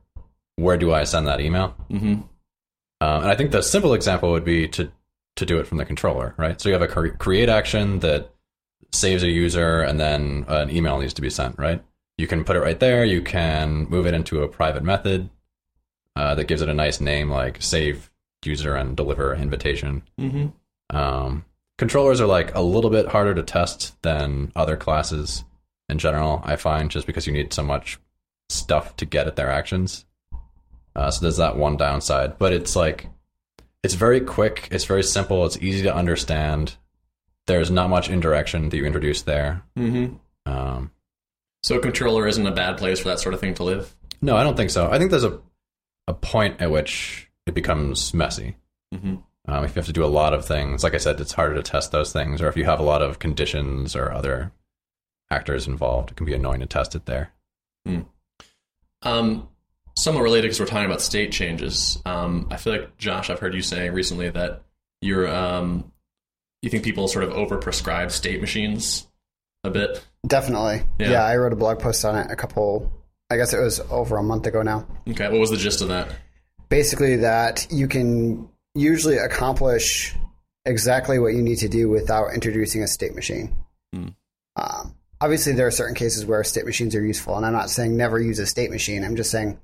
where 0.57 0.77
do 0.77 0.93
I 0.93 1.05
send 1.05 1.27
that 1.27 1.41
email? 1.41 1.75
Mm-hmm. 1.91 2.13
Um, 3.01 3.23
and 3.23 3.27
I 3.27 3.35
think 3.35 3.51
the 3.51 3.63
simple 3.63 3.95
example 3.95 4.31
would 4.33 4.45
be 4.45 4.69
to 4.69 4.91
to 5.37 5.47
do 5.47 5.59
it 5.59 5.67
from 5.67 5.79
the 5.79 5.85
controller, 5.85 6.35
right? 6.37 6.61
So 6.61 6.69
you 6.69 6.75
have 6.75 6.83
a 6.83 6.89
cre- 6.89 7.09
create 7.09 7.49
action 7.49 7.99
that 8.01 8.31
saves 8.95 9.23
a 9.23 9.29
user, 9.29 9.81
and 9.81 9.99
then 9.99 10.45
an 10.49 10.71
email 10.71 10.99
needs 10.99 11.15
to 11.15 11.23
be 11.23 11.31
sent, 11.31 11.59
right? 11.59 11.83
You 12.17 12.27
can 12.27 12.45
put 12.45 12.57
it 12.57 12.61
right 12.61 12.79
there. 12.79 13.05
You 13.05 13.23
can 13.23 13.89
move 13.89 14.07
it 14.07 14.15
into 14.15 14.43
a 14.43 14.49
private 14.49 14.85
method 14.85 15.31
uh, 16.17 16.35
that 16.37 16.47
gives 16.47 16.63
it 16.63 16.69
a 16.69 16.75
nice 16.75 17.01
name 17.01 17.31
like 17.31 17.61
save 17.61 18.11
user 18.45 18.75
and 18.77 18.97
deliver 18.97 19.35
invitation. 19.35 20.03
Mm-hmm. 20.19 20.97
Um, 20.97 21.45
controllers 21.79 22.21
are 22.21 22.27
like 22.27 22.55
a 22.55 22.61
little 22.61 22.91
bit 22.91 23.09
harder 23.09 23.35
to 23.35 23.43
test 23.43 24.01
than 24.03 24.53
other 24.55 24.77
classes 24.77 25.45
in 25.89 25.99
general. 25.99 26.41
I 26.45 26.57
find 26.57 26.91
just 26.91 27.07
because 27.07 27.27
you 27.27 27.33
need 27.33 27.53
so 27.53 27.63
much 27.63 27.99
stuff 28.49 28.97
to 28.97 29.07
get 29.07 29.27
at 29.27 29.37
their 29.37 29.51
actions. 29.51 30.05
Uh, 30.95 31.11
so 31.11 31.23
there's 31.23 31.39
that 31.39 31.57
one 31.57 31.77
downside, 31.77 32.39
but 32.39 32.53
it's 32.53 32.77
like 32.77 33.09
it's 33.83 33.95
very 33.95 34.21
quick. 34.21 34.69
It's 34.71 34.85
very 34.85 35.03
simple. 35.03 35.45
It's 35.45 35.59
easy 35.59 35.83
to 35.83 35.95
understand. 35.95 36.77
There's 37.47 37.71
not 37.71 37.91
much 37.91 38.09
indirection 38.09 38.69
that 38.71 38.77
you 38.77 38.87
introduce 38.87 39.23
there. 39.23 39.63
Mm-hmm. 39.79 40.17
Um, 40.51 40.91
So 41.63 41.77
a 41.77 41.81
controller 41.81 42.27
isn't 42.27 42.47
a 42.47 42.53
bad 42.53 42.79
place 42.79 43.01
for 43.01 43.09
that 43.09 43.21
sort 43.21 43.35
of 43.35 43.41
thing 43.41 43.55
to 43.55 43.65
live. 43.65 43.95
no, 44.23 44.37
I 44.37 44.43
don't 44.43 44.57
think 44.57 44.71
so. 44.71 44.91
I 44.91 44.99
think 44.99 45.11
there's 45.11 45.25
a 45.25 45.41
a 46.07 46.15
point 46.15 46.61
at 46.61 46.71
which 46.71 47.31
it 47.47 47.55
becomes 47.55 48.13
messy. 48.13 48.57
Mm-hmm. 48.95 49.17
Um, 49.47 49.65
if 49.65 49.71
you 49.71 49.81
have 49.81 49.87
to 49.87 49.93
do 49.93 50.05
a 50.05 50.07
lot 50.07 50.35
of 50.35 50.45
things, 50.47 50.83
like 50.85 50.95
I 50.95 50.99
said, 50.99 51.21
it's 51.21 51.33
harder 51.33 51.55
to 51.55 51.63
test 51.63 51.93
those 51.93 52.13
things. 52.13 52.41
Or 52.43 52.49
if 52.49 52.57
you 52.57 52.65
have 52.65 52.81
a 52.81 52.83
lot 52.85 53.01
of 53.03 53.19
conditions 53.19 53.95
or 53.97 54.13
other 54.13 54.53
actors 55.31 55.67
involved, 55.67 56.11
it 56.11 56.17
can 56.17 56.27
be 56.27 56.35
annoying 56.35 56.61
to 56.61 56.67
test 56.67 56.95
it 56.95 57.07
there. 57.07 57.33
Um, 59.03 59.49
somewhat 59.97 60.23
related 60.23 60.45
because 60.49 60.61
we're 60.61 60.67
talking 60.67 60.87
about 60.87 61.03
state 61.03 61.31
changes. 61.33 62.01
Um, 62.07 62.49
I 62.51 62.57
feel 62.57 62.73
like 62.75 62.97
Josh, 62.97 63.29
I've 63.31 63.41
heard 63.41 63.55
you 63.55 63.63
saying 63.63 63.93
recently 63.93 64.31
that 64.31 64.63
you're 65.01 65.29
um, 65.29 65.93
you 66.65 66.71
think 66.71 66.83
people 66.83 67.07
sort 67.09 67.25
of 67.25 67.31
overprescribe 67.31 68.11
state 68.11 68.41
machines 68.41 69.07
a 69.65 69.71
bit. 69.71 70.05
Definitely. 70.27 70.83
Yeah. 70.99 71.11
Yeah. 71.11 71.25
I 71.25 71.37
wrote 71.37 71.53
a 71.53 71.57
blog 71.57 71.79
post 71.79 72.05
on 72.05 72.17
it 72.17 72.31
a 72.31 72.37
couple. 72.37 72.91
I 73.31 73.37
guess 73.37 73.53
it 73.53 73.61
was 73.61 73.81
over 73.91 74.17
a 74.17 74.23
month 74.23 74.47
ago 74.47 74.63
now. 74.63 74.87
Okay, 75.09 75.29
what 75.29 75.41
was 75.41 75.51
the 75.51 75.57
gist 75.57 75.83
of 75.83 75.89
that? 75.89 76.09
Basically, 76.69 77.17
that 77.17 77.67
you 77.71 77.89
can 77.89 78.49
usually 78.75 79.19
accomplish 79.19 80.15
exactly 80.65 81.19
what 81.19 81.35
you 81.35 81.43
need 81.43 81.59
to 81.59 81.69
do 81.69 81.89
without 81.89 82.33
introducing 82.35 82.83
a 82.83 82.87
state 82.87 83.15
machine. 83.15 83.55
Hmm. 83.93 84.09
Um, 84.57 84.95
obviously, 85.21 85.53
there 85.53 85.67
are 85.67 85.71
certain 85.71 85.95
cases 85.95 86.25
where 86.25 86.43
state 86.45 86.65
machines 86.65 86.95
are 86.95 87.05
useful, 87.05 87.37
and 87.37 87.45
I'm 87.45 87.53
not 87.53 87.71
saying 87.71 87.97
never 87.97 88.21
use 88.21 88.39
a 88.39 88.47
state 88.47 88.71
machine. 88.71 89.05
I'm 89.05 89.17
just 89.17 89.31
saying 89.31 89.59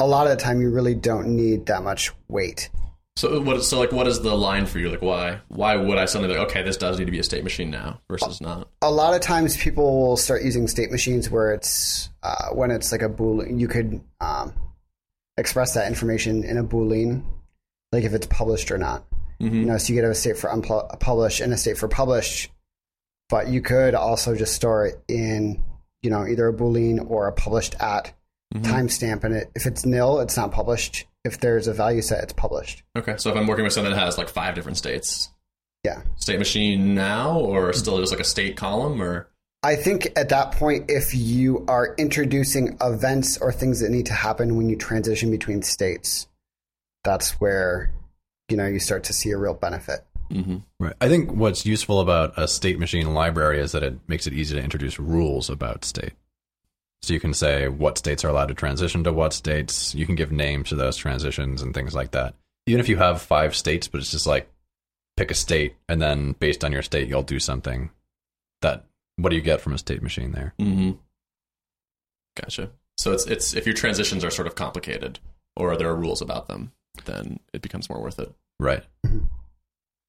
a 0.00 0.06
lot 0.06 0.26
of 0.26 0.36
the 0.36 0.42
time 0.42 0.60
you 0.60 0.70
really 0.70 0.94
don't 0.94 1.36
need 1.36 1.66
that 1.66 1.82
much 1.82 2.12
weight. 2.28 2.68
So 3.16 3.40
what? 3.42 3.62
So 3.62 3.78
like, 3.78 3.92
what 3.92 4.06
is 4.06 4.20
the 4.20 4.34
line 4.34 4.66
for 4.66 4.78
you? 4.78 4.88
Like, 4.88 5.02
why? 5.02 5.40
Why 5.48 5.76
would 5.76 5.98
I 5.98 6.06
suddenly 6.06 6.34
like, 6.34 6.48
okay, 6.48 6.62
this 6.62 6.76
does 6.76 6.98
need 6.98 7.04
to 7.04 7.10
be 7.10 7.18
a 7.18 7.24
state 7.24 7.44
machine 7.44 7.70
now 7.70 8.00
versus 8.08 8.40
not? 8.40 8.68
a 8.80 8.90
lot 8.90 9.14
of 9.14 9.20
times 9.20 9.56
people 9.56 10.00
will 10.00 10.16
start 10.16 10.42
using 10.42 10.66
state 10.66 10.90
machines 10.90 11.30
where 11.30 11.52
it's 11.52 12.10
uh, 12.22 12.48
when 12.48 12.70
it's 12.70 12.90
like 12.90 13.02
a 13.02 13.08
boolean 13.08 13.60
you 13.60 13.68
could 13.68 14.00
um, 14.20 14.52
express 15.36 15.74
that 15.74 15.86
information 15.88 16.42
in 16.42 16.56
a 16.56 16.64
boolean 16.64 17.22
like 17.92 18.04
if 18.04 18.12
it's 18.12 18.26
published 18.26 18.70
or 18.70 18.78
not 18.78 19.04
Mm-hmm. 19.40 19.56
you 19.56 19.64
know 19.64 19.76
so 19.76 19.92
you 19.92 19.98
could 19.98 20.04
have 20.04 20.12
a 20.12 20.14
state 20.14 20.36
for 20.36 20.50
unpublished 20.50 21.40
and 21.40 21.52
a 21.52 21.56
state 21.56 21.76
for 21.76 21.88
published 21.88 22.50
but 23.28 23.48
you 23.48 23.60
could 23.60 23.96
also 23.96 24.36
just 24.36 24.54
store 24.54 24.86
it 24.86 25.02
in 25.08 25.60
you 26.00 26.10
know 26.10 26.24
either 26.28 26.46
a 26.46 26.52
boolean 26.54 27.04
or 27.10 27.26
a 27.26 27.32
published 27.32 27.74
at 27.80 28.12
Mm-hmm. 28.52 28.70
timestamp 28.70 29.24
and 29.24 29.34
it 29.34 29.50
if 29.54 29.64
it's 29.64 29.86
nil 29.86 30.20
it's 30.20 30.36
not 30.36 30.52
published 30.52 31.06
if 31.24 31.40
there's 31.40 31.68
a 31.68 31.72
value 31.72 32.02
set 32.02 32.22
it's 32.22 32.34
published 32.34 32.82
Okay, 32.98 33.14
so 33.16 33.30
if 33.30 33.36
I'm 33.36 33.46
working 33.46 33.64
with 33.64 33.72
something 33.72 33.94
that 33.94 33.98
has 33.98 34.18
like 34.18 34.28
five 34.28 34.54
different 34.54 34.76
states, 34.76 35.30
yeah 35.84 36.02
state 36.16 36.38
machine 36.38 36.94
now, 36.94 37.38
or 37.38 37.72
still 37.72 37.98
just 37.98 38.12
like 38.12 38.20
a 38.20 38.24
state 38.24 38.56
column, 38.58 39.00
or 39.00 39.30
I 39.62 39.76
think 39.76 40.08
at 40.16 40.30
that 40.30 40.52
point, 40.52 40.90
if 40.90 41.14
you 41.14 41.64
are 41.68 41.94
introducing 41.96 42.76
events 42.80 43.38
or 43.38 43.52
things 43.52 43.80
that 43.80 43.90
need 43.90 44.06
to 44.06 44.12
happen 44.12 44.56
when 44.56 44.68
you 44.68 44.76
transition 44.76 45.30
between 45.30 45.62
states, 45.62 46.26
that's 47.04 47.40
where 47.40 47.92
you 48.48 48.56
know 48.56 48.66
you 48.66 48.80
start 48.80 49.04
to 49.04 49.12
see 49.12 49.30
a 49.30 49.38
real 49.38 49.54
benefit. 49.54 50.00
Mm-hmm. 50.30 50.58
Right. 50.80 50.94
I 51.00 51.08
think 51.08 51.32
what's 51.32 51.64
useful 51.64 52.00
about 52.00 52.34
a 52.36 52.48
state 52.48 52.78
machine 52.78 53.14
library 53.14 53.60
is 53.60 53.72
that 53.72 53.82
it 53.82 53.98
makes 54.08 54.26
it 54.26 54.32
easy 54.32 54.56
to 54.56 54.62
introduce 54.62 54.98
rules 54.98 55.48
about 55.48 55.84
state. 55.84 56.12
So 57.02 57.12
you 57.12 57.20
can 57.20 57.34
say 57.34 57.68
what 57.68 57.98
states 57.98 58.24
are 58.24 58.28
allowed 58.28 58.46
to 58.46 58.54
transition 58.54 59.02
to 59.04 59.12
what 59.12 59.32
states. 59.32 59.94
You 59.94 60.06
can 60.06 60.14
give 60.14 60.30
names 60.30 60.68
to 60.68 60.76
those 60.76 60.96
transitions 60.96 61.60
and 61.60 61.74
things 61.74 61.94
like 61.94 62.12
that. 62.12 62.34
Even 62.66 62.80
if 62.80 62.88
you 62.88 62.96
have 62.96 63.20
five 63.20 63.56
states, 63.56 63.88
but 63.88 64.00
it's 64.00 64.12
just 64.12 64.26
like 64.26 64.48
pick 65.16 65.30
a 65.30 65.34
state 65.34 65.74
and 65.88 66.00
then 66.00 66.32
based 66.32 66.64
on 66.64 66.72
your 66.72 66.82
state, 66.82 67.08
you'll 67.08 67.22
do 67.22 67.40
something. 67.40 67.90
That 68.60 68.84
what 69.16 69.30
do 69.30 69.36
you 69.36 69.42
get 69.42 69.60
from 69.60 69.72
a 69.72 69.78
state 69.78 70.02
machine 70.02 70.32
there? 70.32 70.54
Mm-hmm. 70.60 70.92
Gotcha. 72.36 72.70
So 72.96 73.12
it's 73.12 73.26
it's 73.26 73.54
if 73.54 73.66
your 73.66 73.74
transitions 73.74 74.24
are 74.24 74.30
sort 74.30 74.46
of 74.46 74.54
complicated 74.54 75.18
or 75.56 75.76
there 75.76 75.88
are 75.88 75.96
rules 75.96 76.22
about 76.22 76.46
them, 76.46 76.72
then 77.04 77.40
it 77.52 77.62
becomes 77.62 77.90
more 77.90 78.00
worth 78.00 78.20
it. 78.20 78.32
Right. 78.60 78.84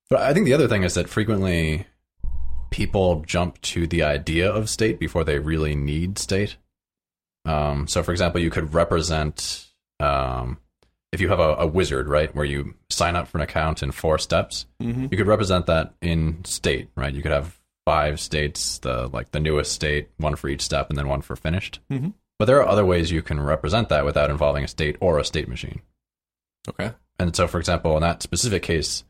But 0.09 0.21
I 0.21 0.33
think 0.33 0.45
the 0.45 0.53
other 0.53 0.67
thing 0.67 0.83
is 0.83 0.93
that 0.93 1.09
frequently 1.09 1.87
people 2.69 3.23
jump 3.25 3.59
to 3.61 3.87
the 3.87 4.03
idea 4.03 4.51
of 4.51 4.69
state 4.69 4.99
before 4.99 5.23
they 5.23 5.39
really 5.39 5.75
need 5.75 6.19
state. 6.19 6.57
Um, 7.45 7.87
so, 7.87 8.03
for 8.03 8.11
example, 8.11 8.41
you 8.41 8.49
could 8.49 8.73
represent 8.73 9.67
um, 9.99 10.57
if 11.11 11.21
you 11.21 11.29
have 11.29 11.39
a, 11.39 11.55
a 11.59 11.67
wizard, 11.67 12.07
right, 12.07 12.33
where 12.35 12.45
you 12.45 12.73
sign 12.89 13.15
up 13.15 13.27
for 13.27 13.37
an 13.37 13.43
account 13.43 13.83
in 13.83 13.91
four 13.91 14.17
steps. 14.17 14.65
Mm-hmm. 14.81 15.07
You 15.11 15.17
could 15.17 15.27
represent 15.27 15.67
that 15.67 15.93
in 16.01 16.43
state, 16.45 16.89
right? 16.95 17.13
You 17.13 17.21
could 17.21 17.31
have 17.31 17.59
five 17.85 18.19
states, 18.19 18.79
the 18.79 19.07
like 19.07 19.31
the 19.31 19.39
newest 19.39 19.73
state, 19.73 20.09
one 20.17 20.35
for 20.35 20.47
each 20.47 20.61
step, 20.61 20.89
and 20.89 20.97
then 20.97 21.07
one 21.07 21.21
for 21.21 21.35
finished. 21.35 21.79
Mm-hmm. 21.91 22.09
But 22.39 22.45
there 22.45 22.57
are 22.61 22.67
other 22.67 22.85
ways 22.85 23.11
you 23.11 23.21
can 23.21 23.39
represent 23.39 23.89
that 23.89 24.05
without 24.05 24.31
involving 24.31 24.63
a 24.63 24.67
state 24.67 24.97
or 24.99 25.19
a 25.19 25.23
state 25.23 25.47
machine. 25.47 25.81
Okay. 26.67 26.91
And 27.19 27.35
so, 27.35 27.47
for 27.47 27.59
example, 27.59 27.95
in 27.95 28.01
that 28.01 28.23
specific 28.23 28.63
case, 28.63 29.03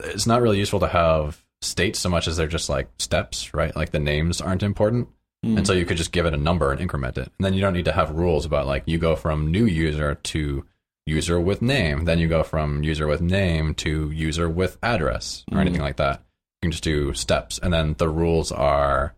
it's 0.00 0.26
not 0.26 0.42
really 0.42 0.58
useful 0.58 0.80
to 0.80 0.88
have 0.88 1.44
states 1.62 1.98
so 1.98 2.08
much 2.08 2.28
as 2.28 2.36
they're 2.36 2.46
just 2.46 2.68
like 2.68 2.88
steps, 2.98 3.54
right? 3.54 3.74
Like 3.74 3.90
the 3.90 3.98
names 3.98 4.40
aren't 4.40 4.62
important. 4.62 5.08
Mm. 5.44 5.58
And 5.58 5.66
so 5.66 5.72
you 5.72 5.86
could 5.86 5.96
just 5.96 6.12
give 6.12 6.26
it 6.26 6.34
a 6.34 6.38
number 6.38 6.70
and 6.70 6.80
increment 6.80 7.16
it. 7.18 7.30
And 7.38 7.44
then 7.44 7.54
you 7.54 7.60
don't 7.60 7.72
need 7.72 7.86
to 7.86 7.92
have 7.92 8.10
rules 8.10 8.44
about 8.44 8.66
like 8.66 8.82
you 8.86 8.98
go 8.98 9.16
from 9.16 9.50
new 9.50 9.64
user 9.64 10.14
to 10.16 10.64
user 11.06 11.40
with 11.40 11.62
name. 11.62 12.04
Then 12.04 12.18
you 12.18 12.28
go 12.28 12.42
from 12.42 12.82
user 12.84 13.06
with 13.06 13.20
name 13.22 13.74
to 13.76 14.10
user 14.10 14.48
with 14.48 14.76
address 14.82 15.44
or 15.50 15.56
Mm. 15.58 15.60
anything 15.62 15.80
like 15.80 15.96
that. 15.96 16.18
You 16.62 16.66
can 16.66 16.70
just 16.72 16.84
do 16.84 17.14
steps. 17.14 17.58
And 17.62 17.72
then 17.72 17.94
the 17.98 18.08
rules 18.08 18.52
are 18.52 19.14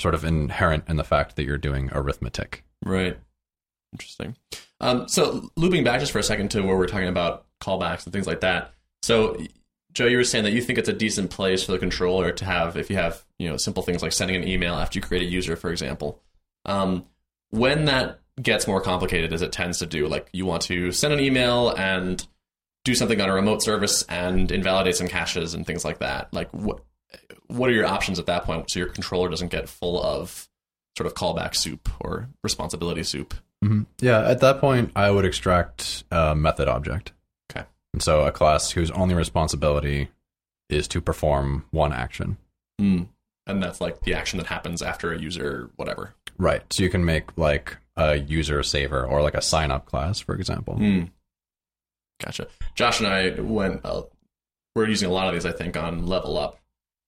sort 0.00 0.14
of 0.14 0.24
inherent 0.24 0.84
in 0.88 0.96
the 0.96 1.04
fact 1.04 1.34
that 1.36 1.44
you're 1.44 1.58
doing 1.58 1.90
arithmetic. 1.92 2.64
Right. 2.84 3.18
Interesting. 3.92 4.36
Um, 4.80 5.08
so 5.08 5.50
looping 5.56 5.84
back 5.84 6.00
just 6.00 6.12
for 6.12 6.18
a 6.18 6.22
second 6.22 6.50
to 6.52 6.62
where 6.62 6.76
we're 6.76 6.86
talking 6.86 7.08
about 7.08 7.46
callbacks 7.60 8.04
and 8.04 8.12
things 8.12 8.26
like 8.26 8.40
that. 8.40 8.72
So 9.02 9.36
Joe, 9.94 10.06
you 10.06 10.16
were 10.16 10.24
saying 10.24 10.44
that 10.44 10.52
you 10.52 10.60
think 10.60 10.78
it's 10.78 10.88
a 10.88 10.92
decent 10.92 11.30
place 11.30 11.64
for 11.64 11.72
the 11.72 11.78
controller 11.78 12.32
to 12.32 12.44
have 12.44 12.76
if 12.76 12.90
you 12.90 12.96
have 12.96 13.24
you 13.38 13.48
know 13.48 13.56
simple 13.56 13.82
things 13.82 14.02
like 14.02 14.12
sending 14.12 14.36
an 14.36 14.46
email 14.46 14.74
after 14.74 14.98
you 14.98 15.02
create 15.02 15.22
a 15.22 15.30
user, 15.30 15.56
for 15.56 15.70
example. 15.70 16.20
Um, 16.64 17.06
when 17.50 17.84
that 17.84 18.20
gets 18.42 18.66
more 18.66 18.80
complicated, 18.80 19.32
as 19.32 19.42
it 19.42 19.52
tends 19.52 19.78
to 19.78 19.86
do, 19.86 20.08
like 20.08 20.28
you 20.32 20.44
want 20.44 20.62
to 20.62 20.90
send 20.92 21.14
an 21.14 21.20
email 21.20 21.70
and 21.70 22.26
do 22.84 22.94
something 22.94 23.20
on 23.20 23.30
a 23.30 23.34
remote 23.34 23.62
service 23.62 24.02
and 24.08 24.50
invalidate 24.52 24.96
some 24.96 25.08
caches 25.08 25.54
and 25.54 25.66
things 25.66 25.84
like 25.84 25.98
that. 25.98 26.32
Like 26.32 26.50
what 26.50 26.80
what 27.46 27.70
are 27.70 27.72
your 27.72 27.86
options 27.86 28.18
at 28.18 28.26
that 28.26 28.44
point 28.44 28.70
so 28.70 28.80
your 28.80 28.88
controller 28.88 29.28
doesn't 29.28 29.50
get 29.50 29.68
full 29.68 30.02
of 30.02 30.48
sort 30.96 31.06
of 31.06 31.14
callback 31.14 31.54
soup 31.54 31.88
or 32.00 32.28
responsibility 32.42 33.02
soup? 33.02 33.34
Mm-hmm. 33.64 33.82
Yeah, 34.00 34.28
at 34.28 34.40
that 34.40 34.60
point, 34.60 34.92
I 34.94 35.10
would 35.10 35.24
extract 35.24 36.04
a 36.10 36.34
method 36.34 36.68
object. 36.68 37.12
Okay. 37.94 37.96
And 37.96 38.02
so 38.02 38.24
a 38.24 38.32
class 38.32 38.72
whose 38.72 38.90
only 38.90 39.14
responsibility 39.14 40.08
is 40.68 40.88
to 40.88 41.00
perform 41.00 41.64
one 41.70 41.92
action. 41.92 42.36
Mm. 42.80 43.06
And 43.46 43.62
that's 43.62 43.80
like 43.80 44.00
the 44.00 44.14
action 44.14 44.38
that 44.38 44.46
happens 44.46 44.82
after 44.82 45.12
a 45.12 45.18
user, 45.18 45.70
whatever. 45.76 46.14
Right. 46.38 46.62
So 46.72 46.82
you 46.82 46.90
can 46.90 47.04
make 47.04 47.36
like 47.36 47.76
a 47.96 48.16
user 48.16 48.62
saver 48.62 49.04
or 49.04 49.22
like 49.22 49.34
a 49.34 49.42
sign 49.42 49.70
up 49.70 49.86
class, 49.86 50.18
for 50.18 50.34
example. 50.34 50.74
Mm. 50.74 51.10
Gotcha. 52.24 52.48
Josh 52.74 53.00
and 53.00 53.08
I 53.08 53.40
went, 53.40 53.82
uh, 53.84 54.02
we're 54.74 54.88
using 54.88 55.08
a 55.08 55.12
lot 55.12 55.28
of 55.28 55.34
these, 55.34 55.46
I 55.46 55.52
think, 55.52 55.76
on 55.76 56.06
Level 56.06 56.36
Up. 56.36 56.58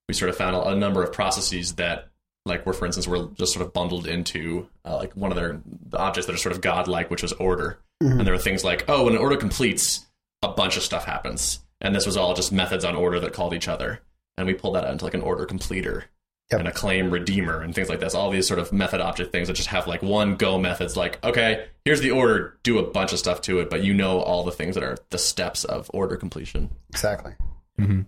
We 0.09 0.15
sort 0.15 0.29
of 0.29 0.37
found 0.37 0.55
a, 0.55 0.69
a 0.69 0.77
number 0.77 1.03
of 1.03 1.13
processes 1.13 1.75
that, 1.77 2.09
like, 2.45 2.65
were, 2.65 2.73
for 2.73 2.87
instance, 2.87 3.09
were 3.09 3.27
just 3.35 3.53
sort 3.53 3.67
of 3.67 3.73
bundled 3.73 4.07
into 4.07 4.69
uh, 4.85 4.95
like 4.95 5.15
one 5.15 5.33
of 5.33 5.37
their 5.37 5.61
the 5.89 5.99
objects 5.99 6.27
that 6.27 6.35
are 6.35 6.39
sort 6.39 6.55
of 6.55 6.61
godlike, 6.61 7.11
which 7.11 7.23
was 7.23 7.33
order. 7.33 7.81
Mhm. 8.01 8.19
And 8.19 8.27
there 8.27 8.35
were 8.35 8.39
things 8.39 8.63
like, 8.63 8.85
oh, 8.89 9.05
when 9.05 9.15
an 9.15 9.21
order 9.21 9.37
completes, 9.37 10.06
a 10.51 10.55
bunch 10.55 10.77
of 10.77 10.83
stuff 10.83 11.05
happens. 11.05 11.61
And 11.81 11.95
this 11.95 12.07
was 12.07 12.17
all 12.17 12.35
just 12.35 12.53
methods 12.53 12.85
on 12.85 12.97
order 12.97 13.21
that 13.21 13.33
called 13.33 13.53
each 13.55 13.69
other. 13.69 14.01
And 14.39 14.47
we 14.47 14.55
pulled 14.55 14.75
that 14.77 14.85
out 14.85 14.93
into 14.93 15.05
like 15.05 15.15
an 15.15 15.21
order 15.23 15.45
completer 15.47 16.05
Yep. 16.53 16.61
and 16.61 16.69
a 16.69 16.73
claim 16.73 17.11
redeemer 17.11 17.61
and 17.61 17.75
things 17.75 17.89
like 17.89 17.99
this. 17.99 18.15
All 18.15 18.31
these 18.31 18.47
sort 18.47 18.61
of 18.61 18.73
method 18.73 19.01
object 19.01 19.33
things 19.33 19.49
that 19.49 19.55
just 19.55 19.69
have 19.71 19.89
like 19.89 20.01
one 20.01 20.37
go 20.37 20.59
methods 20.59 20.97
like, 20.97 21.19
okay, 21.25 21.67
here's 21.85 22.01
the 22.01 22.13
order, 22.13 22.57
do 22.63 22.79
a 22.79 22.85
bunch 22.89 23.13
of 23.13 23.19
stuff 23.19 23.41
to 23.43 23.59
it, 23.59 23.69
but 23.69 23.83
you 23.83 23.93
know 23.93 24.21
all 24.21 24.45
the 24.45 24.53
things 24.53 24.77
that 24.77 24.85
are 24.85 24.97
the 25.11 25.19
steps 25.19 25.65
of 25.65 25.91
order 25.93 26.17
completion. 26.17 26.71
Exactly. 26.91 27.33
hmm 27.77 28.03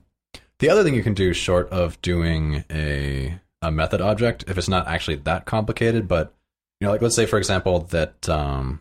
The 0.61 0.71
other 0.71 0.85
thing 0.85 0.95
you 0.95 1.03
can 1.03 1.15
do, 1.15 1.33
short 1.33 1.69
of 1.71 2.01
doing 2.01 2.65
a 2.71 3.41
a 3.61 3.73
method 3.73 4.01
object, 4.01 4.45
if 4.47 4.57
it's 4.57 4.69
not 4.69 4.87
actually 4.87 5.17
that 5.17 5.45
complicated, 5.45 6.07
but 6.07 6.33
you 6.81 6.87
know, 6.87 6.93
like 6.93 7.03
let's 7.03 7.17
say 7.17 7.27
for 7.27 7.39
example 7.39 7.81
that 7.91 8.29
um, 8.29 8.79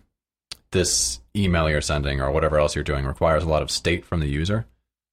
this 0.77 1.19
email 1.35 1.69
you're 1.69 1.81
sending 1.81 2.21
or 2.21 2.31
whatever 2.31 2.59
else 2.59 2.75
you're 2.75 2.83
doing 2.83 3.05
requires 3.05 3.43
a 3.43 3.49
lot 3.49 3.61
of 3.61 3.71
state 3.71 4.05
from 4.05 4.19
the 4.19 4.27
user. 4.27 4.65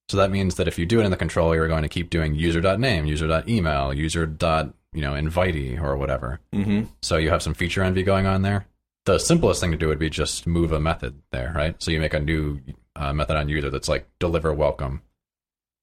So 0.09 0.17
that 0.17 0.31
means 0.31 0.55
that 0.55 0.67
if 0.67 0.77
you 0.77 0.85
do 0.85 0.99
it 0.99 1.05
in 1.05 1.11
the 1.11 1.17
controller, 1.17 1.55
you're 1.55 1.67
going 1.67 1.81
to 1.81 1.89
keep 1.89 2.09
doing 2.09 2.35
user.name, 2.35 3.05
user.email, 3.05 3.93
user. 3.93 4.25
dot 4.25 4.73
you 4.95 5.01
know 5.01 5.11
invitee 5.11 5.79
or 5.79 5.97
whatever. 5.97 6.39
Mm-hmm. 6.53 6.85
So 7.01 7.17
you 7.17 7.29
have 7.29 7.43
some 7.43 7.53
feature 7.53 7.83
envy 7.83 8.01
going 8.01 8.25
on 8.25 8.41
there. 8.41 8.65
The 9.05 9.19
simplest 9.19 9.61
thing 9.61 9.71
to 9.71 9.77
do 9.77 9.89
would 9.89 9.99
be 9.99 10.09
just 10.09 10.47
move 10.47 10.71
a 10.71 10.79
method 10.79 11.21
there, 11.31 11.53
right? 11.55 11.75
So 11.83 11.91
you 11.91 11.99
make 11.99 12.15
a 12.15 12.19
new 12.19 12.61
uh, 12.95 13.13
method 13.13 13.35
on 13.35 13.49
user 13.49 13.69
that's 13.69 13.89
like 13.89 14.07
deliver 14.19 14.53
welcome, 14.53 15.01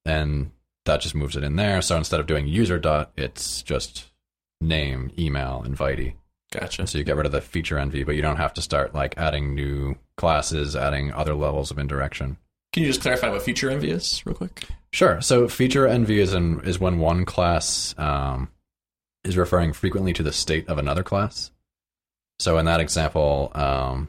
and 0.05 0.51
that 0.87 1.03
just 1.03 1.15
moves 1.15 1.37
it 1.37 1.45
in 1.45 1.55
there. 1.55 1.83
So 1.83 1.97
instead 1.97 2.19
of 2.19 2.27
doing 2.27 2.49
user 2.49 2.79
dot, 2.79 3.12
it's 3.17 3.62
just 3.62 4.07
name, 4.61 5.12
email, 5.17 5.62
invitee. 5.65 6.15
Gotcha. 6.53 6.87
So 6.87 6.99
you 6.99 7.05
get 7.05 7.17
rid 7.17 7.27
of 7.27 7.33
the 7.33 7.41
feature 7.41 7.79
envy, 7.79 8.05
but 8.05 8.15
you 8.15 8.23
don't 8.23 8.37
have 8.37 8.53
to 8.55 8.63
start 8.63 8.95
like 8.95 9.17
adding 9.19 9.55
new 9.55 9.97
classes, 10.17 10.77
adding 10.77 11.13
other 11.13 11.35
levels 11.35 11.71
of 11.71 11.79
indirection. 11.79 12.37
Can 12.73 12.83
you 12.85 12.89
just 12.89 13.01
clarify 13.03 13.29
what 13.31 13.43
feature 13.43 13.71
envy 13.71 13.91
is, 13.91 14.25
real 14.25 14.35
quick? 14.35 14.65
Sure. 14.93 15.21
So 15.21 15.49
feature 15.49 15.87
envy 15.87 16.21
is 16.21 16.33
in, 16.35 16.61
is 16.65 16.79
when 16.79 16.99
one 16.99 17.25
class 17.25 17.95
um, 17.99 18.49
is 19.25 19.37
referring 19.37 19.73
frequently 19.73 20.13
to 20.13 20.23
the 20.23 20.33
state 20.33 20.69
of 20.69 20.79
another 20.79 21.03
class. 21.03 21.51
So 22.39 22.59
in 22.59 22.67
that 22.67 22.81
example, 22.81 23.51
um, 23.55 24.09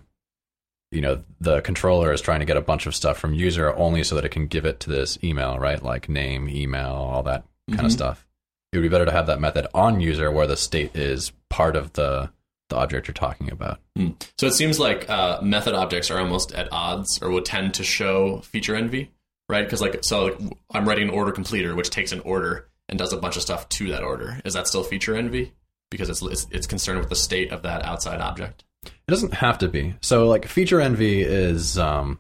you 0.92 1.02
know, 1.02 1.24
the 1.40 1.62
controller 1.62 2.12
is 2.14 2.22
trying 2.22 2.40
to 2.42 2.46
get 2.46 2.58
a 2.58 2.62
bunch 2.62 2.86
of 2.86 2.96
stuff 2.96 3.18
from 3.18 3.34
user 3.34 3.74
only 3.76 4.04
so 4.04 4.16
that 4.16 4.26
it 4.26 4.30
can 4.30 4.48
give 4.48 4.66
it 4.66 4.80
to 4.82 4.90
this 4.90 5.18
email, 5.24 5.58
right? 5.60 5.82
Like 5.82 6.08
name, 6.10 6.48
email, 6.50 6.92
all 6.94 7.24
that 7.24 7.46
kind 7.70 7.82
Mhm. 7.82 7.86
of 7.86 7.92
stuff. 7.92 8.28
It 8.74 8.78
would 8.78 8.84
be 8.84 8.90
better 8.90 9.06
to 9.06 9.12
have 9.12 9.28
that 9.28 9.40
method 9.40 9.68
on 9.76 10.02
user 10.02 10.32
where 10.32 10.48
the 10.48 10.58
state 10.58 10.96
is 10.96 11.32
part 11.50 11.76
of 11.76 11.94
the 11.94 12.32
the 12.70 12.76
object 12.78 13.08
you're 13.08 13.14
talking 13.14 13.52
about. 13.52 13.80
Hmm. 13.96 14.12
So 14.40 14.48
it 14.48 14.54
seems 14.54 14.80
like 14.80 15.08
uh, 15.10 15.42
method 15.42 15.76
objects 15.76 16.10
are 16.10 16.18
almost 16.18 16.54
at 16.54 16.70
odds, 16.72 17.22
or 17.22 17.30
would 17.30 17.46
tend 17.46 17.76
to 17.76 17.84
show 17.84 18.40
feature 18.40 18.76
envy, 18.76 19.12
right? 19.48 19.64
Because 19.64 19.80
like, 19.80 20.04
so 20.04 20.26
like, 20.26 20.38
I'm 20.72 20.88
writing 20.88 21.10
an 21.10 21.14
order 21.14 21.32
completer, 21.32 21.76
which 21.76 21.92
takes 21.92 22.12
an 22.12 22.22
order 22.22 22.68
and 22.90 22.98
does 22.98 23.14
a 23.14 23.18
bunch 23.18 23.36
of 23.36 23.44
stuff 23.44 23.70
to 23.70 23.90
that 23.90 24.02
order. 24.02 24.42
Is 24.44 24.54
that 24.54 24.68
still 24.68 24.84
feature 24.84 25.16
envy? 25.16 25.54
Because 25.92 26.10
it's 26.10 26.24
it's, 26.24 26.48
it's 26.50 26.68
concerned 26.68 27.00
with 27.00 27.10
the 27.10 27.16
state 27.16 27.52
of 27.52 27.62
that 27.62 27.86
outside 27.86 28.22
object. 28.22 28.64
It 28.86 28.92
doesn't 29.12 29.36
have 29.36 29.60
to 29.60 29.68
be. 29.68 29.94
So 30.02 30.28
like 30.28 30.48
feature 30.48 30.82
envy 30.82 31.22
is 31.22 31.78
um, 31.78 32.18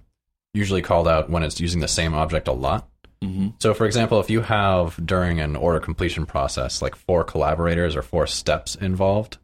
usually 0.53 0.83
called 0.83 1.07
out 1.07 1.29
when 1.29 1.41
it's 1.41 1.59
using 1.59 1.81
the 1.81 1.87
same 1.87 2.13
object 2.13 2.47
a 2.47 2.53
lot. 2.53 2.87
Mm-hmm. 3.23 3.47
So, 3.59 3.73
for 3.73 3.85
example, 3.85 4.19
if 4.19 4.29
you 4.29 4.41
have 4.41 4.99
during 5.05 5.39
an 5.39 5.55
order 5.55 5.79
completion 5.79 6.25
process 6.25 6.81
like 6.81 6.95
four 6.95 7.23
collaborators 7.23 7.95
or 7.95 8.01
four 8.01 8.27
steps 8.27 8.75
involved, 8.75 9.37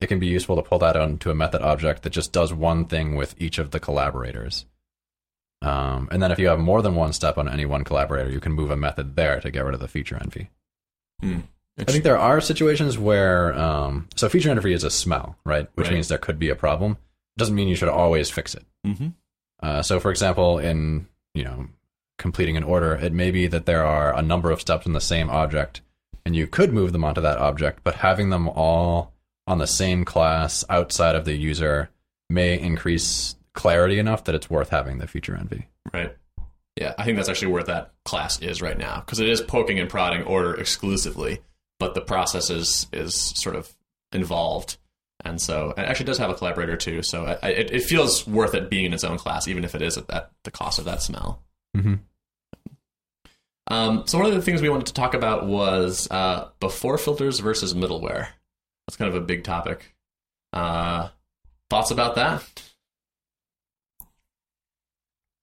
it 0.00 0.06
can 0.06 0.18
be 0.20 0.26
useful 0.28 0.56
to 0.56 0.62
pull 0.62 0.78
that 0.78 0.96
onto 0.96 1.30
a 1.30 1.34
method 1.34 1.62
object 1.62 2.02
that 2.02 2.10
just 2.10 2.32
does 2.32 2.52
one 2.52 2.84
thing 2.84 3.16
with 3.16 3.34
each 3.38 3.58
of 3.58 3.70
the 3.72 3.80
collaborators. 3.80 4.66
Um, 5.62 6.08
and 6.12 6.22
then 6.22 6.30
if 6.30 6.38
you 6.38 6.48
have 6.48 6.58
more 6.60 6.82
than 6.82 6.94
one 6.94 7.12
step 7.12 7.38
on 7.38 7.48
any 7.48 7.64
one 7.64 7.82
collaborator, 7.82 8.30
you 8.30 8.40
can 8.40 8.52
move 8.52 8.70
a 8.70 8.76
method 8.76 9.16
there 9.16 9.40
to 9.40 9.50
get 9.50 9.64
rid 9.64 9.74
of 9.74 9.80
the 9.80 9.88
feature 9.88 10.18
envy. 10.20 10.50
Hmm. 11.20 11.40
I 11.78 11.84
think 11.84 12.04
there 12.04 12.18
are 12.18 12.40
situations 12.40 12.96
where, 12.96 13.52
um, 13.54 14.08
so 14.14 14.28
feature 14.28 14.50
envy 14.50 14.72
is 14.72 14.84
a 14.84 14.90
smell, 14.90 15.36
right? 15.44 15.68
Which 15.74 15.88
Right. 15.88 15.94
means 15.94 16.08
there 16.08 16.16
could 16.18 16.38
be 16.38 16.48
a 16.48 16.54
problem. 16.54 16.96
Doesn't 17.36 17.54
mean 17.54 17.68
you 17.68 17.74
should 17.74 17.88
always 17.88 18.30
fix 18.30 18.54
it. 18.54 18.64
Mm-hmm. 18.86 19.08
Uh, 19.62 19.82
so, 19.82 19.98
for 20.00 20.10
example, 20.10 20.58
in 20.58 21.06
you 21.34 21.44
know 21.44 21.66
completing 22.18 22.56
an 22.56 22.62
order, 22.62 22.94
it 22.94 23.12
may 23.12 23.30
be 23.30 23.46
that 23.46 23.66
there 23.66 23.84
are 23.84 24.16
a 24.16 24.22
number 24.22 24.50
of 24.50 24.60
steps 24.60 24.86
in 24.86 24.92
the 24.92 25.00
same 25.00 25.30
object, 25.30 25.80
and 26.24 26.34
you 26.34 26.46
could 26.46 26.72
move 26.72 26.92
them 26.92 27.04
onto 27.04 27.20
that 27.20 27.38
object, 27.38 27.80
but 27.84 27.96
having 27.96 28.30
them 28.30 28.48
all 28.48 29.12
on 29.46 29.58
the 29.58 29.66
same 29.66 30.04
class 30.04 30.64
outside 30.68 31.14
of 31.14 31.24
the 31.24 31.36
user 31.36 31.90
may 32.28 32.58
increase 32.58 33.36
clarity 33.54 33.98
enough 33.98 34.24
that 34.24 34.34
it's 34.34 34.50
worth 34.50 34.70
having 34.70 34.98
the 34.98 35.06
feature 35.06 35.36
envy. 35.36 35.66
Right. 35.92 36.14
Yeah, 36.76 36.94
I 36.98 37.04
think 37.04 37.16
that's 37.16 37.28
actually 37.28 37.52
where 37.52 37.62
that 37.64 37.92
class 38.04 38.40
is 38.40 38.60
right 38.60 38.76
now 38.76 39.00
because 39.00 39.18
it 39.18 39.28
is 39.28 39.40
poking 39.40 39.78
and 39.78 39.88
prodding 39.88 40.22
order 40.24 40.54
exclusively, 40.54 41.40
but 41.78 41.94
the 41.94 42.02
process 42.02 42.50
is 42.50 42.86
is 42.92 43.14
sort 43.14 43.56
of 43.56 43.74
involved, 44.12 44.76
and 45.24 45.40
so 45.40 45.70
it 45.70 45.80
actually 45.80 46.04
does 46.04 46.18
have 46.18 46.28
a 46.28 46.34
collaborator 46.34 46.76
too. 46.76 47.02
So 47.02 47.38
it, 47.42 47.70
it 47.72 47.82
feels 47.84 48.26
worth 48.26 48.54
it 48.54 48.68
being 48.68 48.84
in 48.84 48.92
its 48.92 49.04
own 49.04 49.16
class, 49.16 49.48
even 49.48 49.64
if 49.64 49.74
it 49.74 49.80
is 49.80 49.96
at 49.96 50.30
the 50.44 50.50
cost 50.50 50.78
of 50.78 50.84
that 50.84 51.02
smell. 51.02 51.40
Mm-hmm. 51.76 51.94
Um, 53.68 54.06
so 54.06 54.18
one 54.18 54.28
of 54.28 54.34
the 54.34 54.42
things 54.42 54.62
we 54.62 54.68
wanted 54.68 54.86
to 54.86 54.94
talk 54.94 55.14
about 55.14 55.46
was 55.46 56.06
uh, 56.10 56.48
before 56.60 56.98
filters 56.98 57.40
versus 57.40 57.74
middleware. 57.74 58.28
That's 58.86 58.96
kind 58.96 59.08
of 59.08 59.20
a 59.20 59.24
big 59.24 59.42
topic. 59.42 59.94
Uh, 60.52 61.08
thoughts 61.68 61.90
about 61.90 62.14
that? 62.14 62.44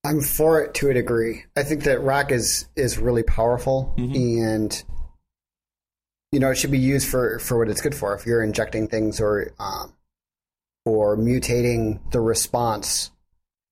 I'm 0.05 0.21
for 0.21 0.61
it 0.61 0.73
to 0.75 0.89
a 0.89 0.93
degree. 0.93 1.45
I 1.55 1.63
think 1.63 1.83
that 1.83 2.01
rack 2.01 2.31
is 2.31 2.67
is 2.75 2.97
really 2.97 3.23
powerful 3.23 3.93
and 3.97 4.83
you 6.33 6.39
know 6.41 6.51
it 6.51 6.55
should 6.55 6.71
be 6.71 6.79
used 6.79 7.07
for 7.07 7.39
for 7.39 7.57
what 7.57 7.69
it's 7.69 7.79
good 7.79 7.95
for. 7.95 8.13
If 8.13 8.25
you're 8.25 8.43
injecting 8.43 8.89
things 8.89 9.21
or 9.21 9.53
um, 9.59 9.93
or 10.83 11.15
mutating 11.15 11.99
the 12.11 12.19
response, 12.19 13.11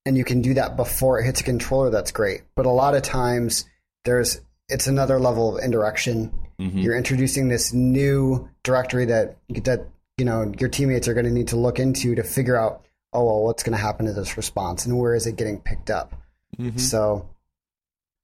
and 0.05 0.17
you 0.17 0.23
can 0.23 0.41
do 0.41 0.53
that 0.55 0.75
before 0.75 1.19
it 1.19 1.25
hits 1.25 1.41
a 1.41 1.43
controller, 1.43 1.89
that's 1.89 2.11
great. 2.11 2.41
But 2.55 2.65
a 2.65 2.71
lot 2.71 2.95
of 2.95 3.03
times 3.03 3.65
there's 4.05 4.41
it's 4.67 4.87
another 4.87 5.19
level 5.19 5.57
of 5.57 5.63
indirection. 5.63 6.31
Mm-hmm. 6.59 6.79
You're 6.79 6.97
introducing 6.97 7.49
this 7.49 7.73
new 7.73 8.49
directory 8.63 9.05
that 9.05 9.37
that 9.63 9.87
you 10.17 10.25
know 10.25 10.51
your 10.59 10.69
teammates 10.69 11.07
are 11.07 11.13
going 11.13 11.25
to 11.25 11.31
need 11.31 11.49
to 11.49 11.57
look 11.57 11.79
into 11.79 12.15
to 12.15 12.23
figure 12.23 12.55
out 12.55 12.85
oh 13.13 13.25
well 13.25 13.43
what's 13.43 13.63
going 13.63 13.77
to 13.77 13.81
happen 13.81 14.05
to 14.05 14.13
this 14.13 14.37
response 14.37 14.85
and 14.85 14.97
where 14.97 15.15
is 15.15 15.27
it 15.27 15.35
getting 15.35 15.59
picked 15.59 15.89
up. 15.89 16.13
Mm-hmm. 16.57 16.77
So, 16.77 17.29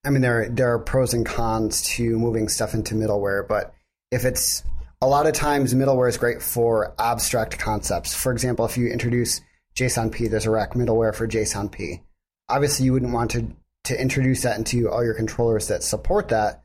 I 0.06 0.10
mean, 0.10 0.22
there 0.22 0.50
there 0.50 0.74
are 0.74 0.80
pros 0.80 1.14
and 1.14 1.26
cons 1.26 1.84
to 1.96 2.18
moving 2.18 2.50
stuff 2.50 2.74
into 2.74 2.96
middleware, 2.96 3.48
but 3.48 3.74
if 4.12 4.26
it's 4.26 4.64
a 5.02 5.08
lot 5.08 5.28
of 5.28 5.34
times 5.34 5.74
middleware 5.74 6.10
is 6.10 6.18
great 6.18 6.42
for 6.42 6.94
abstract 6.98 7.60
concepts. 7.60 8.16
For 8.16 8.32
example, 8.32 8.66
if 8.66 8.78
you 8.78 8.88
introduce 8.88 9.42
JSON-P, 9.78 10.28
there's 10.28 10.46
a 10.46 10.52
rack 10.52 10.74
middleware 10.74 11.14
for 11.14 11.28
JSON-P. 11.28 12.02
Obviously, 12.50 12.86
you 12.86 12.94
wouldn't 12.94 13.14
want 13.14 13.32
to 13.32 13.48
to 13.84 14.02
introduce 14.02 14.42
that 14.42 14.58
into 14.58 14.90
all 14.90 15.02
your 15.02 15.14
controllers 15.14 15.70
that 15.70 15.82
support 15.82 16.28
that, 16.30 16.64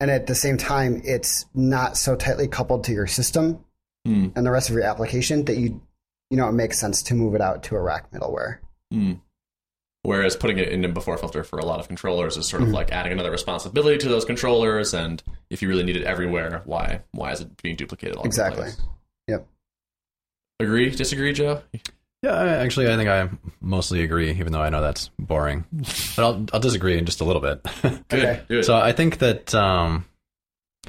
and 0.00 0.10
at 0.10 0.26
the 0.26 0.34
same 0.34 0.56
time, 0.56 1.02
it's 1.04 1.44
not 1.52 1.96
so 1.98 2.16
tightly 2.16 2.48
coupled 2.48 2.84
to 2.84 2.92
your 2.92 3.06
system 3.06 3.62
Hmm. 4.06 4.28
and 4.36 4.44
the 4.46 4.50
rest 4.50 4.68
of 4.68 4.74
your 4.76 4.84
application 4.84 5.46
that 5.46 5.56
you 5.56 5.80
you 6.30 6.36
know 6.36 6.48
it 6.48 6.52
makes 6.52 6.78
sense 6.78 7.02
to 7.04 7.14
move 7.14 7.34
it 7.34 7.40
out 7.40 7.62
to 7.64 7.76
a 7.76 7.80
rack 7.80 8.10
middleware. 8.12 8.58
Whereas 10.02 10.36
putting 10.36 10.58
it 10.58 10.68
in 10.68 10.84
a 10.84 10.88
before 10.88 11.16
filter 11.16 11.42
for 11.42 11.58
a 11.58 11.64
lot 11.64 11.80
of 11.80 11.88
controllers 11.88 12.36
is 12.36 12.46
sort 12.46 12.62
of 12.62 12.68
like 12.68 12.92
adding 12.92 13.12
another 13.12 13.30
responsibility 13.30 13.96
to 13.98 14.08
those 14.08 14.26
controllers, 14.26 14.92
and 14.92 15.22
if 15.48 15.62
you 15.62 15.68
really 15.68 15.82
need 15.84 15.96
it 15.96 16.04
everywhere, 16.04 16.60
why 16.66 17.00
why 17.12 17.32
is 17.32 17.40
it 17.40 17.62
being 17.62 17.76
duplicated 17.76 18.16
all 18.16 18.24
Exactly. 18.24 18.68
Yep. 19.28 19.46
Agree? 20.60 20.90
Disagree, 20.90 21.32
Joe? 21.32 21.62
Yeah, 22.24 22.32
I, 22.32 22.48
actually, 22.48 22.90
I 22.90 22.96
think 22.96 23.10
I 23.10 23.28
mostly 23.60 24.02
agree, 24.02 24.30
even 24.30 24.50
though 24.50 24.62
I 24.62 24.70
know 24.70 24.80
that's 24.80 25.10
boring. 25.18 25.66
But 26.16 26.24
I'll, 26.24 26.46
I'll 26.54 26.60
disagree 26.60 26.96
in 26.96 27.04
just 27.04 27.20
a 27.20 27.24
little 27.24 27.42
bit. 27.42 27.60
Okay. 28.12 28.62
So 28.62 28.76
I 28.76 28.92
think 28.92 29.18
that 29.18 29.54
um, 29.54 30.06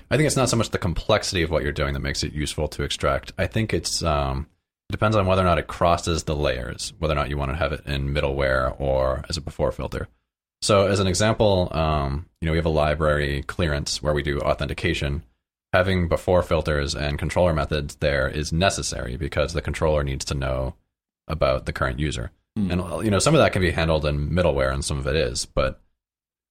I 0.09 0.15
think 0.15 0.27
it's 0.27 0.35
not 0.35 0.49
so 0.49 0.55
much 0.55 0.69
the 0.69 0.77
complexity 0.77 1.41
of 1.41 1.49
what 1.49 1.63
you're 1.63 1.71
doing 1.71 1.93
that 1.93 2.01
makes 2.01 2.23
it 2.23 2.33
useful 2.33 2.67
to 2.69 2.83
extract. 2.83 3.33
I 3.37 3.47
think 3.47 3.73
it's 3.73 4.01
um, 4.03 4.47
it 4.89 4.93
depends 4.93 5.17
on 5.17 5.25
whether 5.25 5.41
or 5.41 5.45
not 5.45 5.57
it 5.57 5.67
crosses 5.67 6.23
the 6.23 6.35
layers, 6.35 6.93
whether 6.99 7.13
or 7.13 7.15
not 7.15 7.29
you 7.29 7.37
want 7.37 7.51
to 7.51 7.57
have 7.57 7.73
it 7.73 7.81
in 7.85 8.13
middleware 8.13 8.79
or 8.79 9.25
as 9.27 9.37
a 9.37 9.41
before 9.41 9.71
filter. 9.71 10.07
So, 10.61 10.87
as 10.87 10.99
an 10.99 11.07
example, 11.07 11.69
um, 11.71 12.27
you 12.39 12.45
know, 12.45 12.51
we 12.51 12.57
have 12.57 12.65
a 12.65 12.69
library 12.69 13.43
clearance 13.43 14.01
where 14.01 14.13
we 14.13 14.23
do 14.23 14.39
authentication. 14.39 15.23
Having 15.73 16.07
before 16.07 16.43
filters 16.43 16.95
and 16.95 17.19
controller 17.19 17.53
methods 17.53 17.95
there 17.95 18.29
is 18.29 18.53
necessary 18.53 19.17
because 19.17 19.51
the 19.51 19.61
controller 19.61 20.03
needs 20.03 20.23
to 20.25 20.33
know 20.33 20.75
about 21.27 21.65
the 21.65 21.73
current 21.73 21.99
user. 21.99 22.31
And 22.55 22.81
you 23.03 23.11
know, 23.11 23.19
some 23.19 23.35
of 23.35 23.39
that 23.39 23.51
can 23.51 23.61
be 23.61 23.71
handled 23.71 24.05
in 24.05 24.29
middleware 24.29 24.73
and 24.73 24.83
some 24.83 24.97
of 24.97 25.07
it 25.07 25.15
is, 25.15 25.45
but 25.45 25.81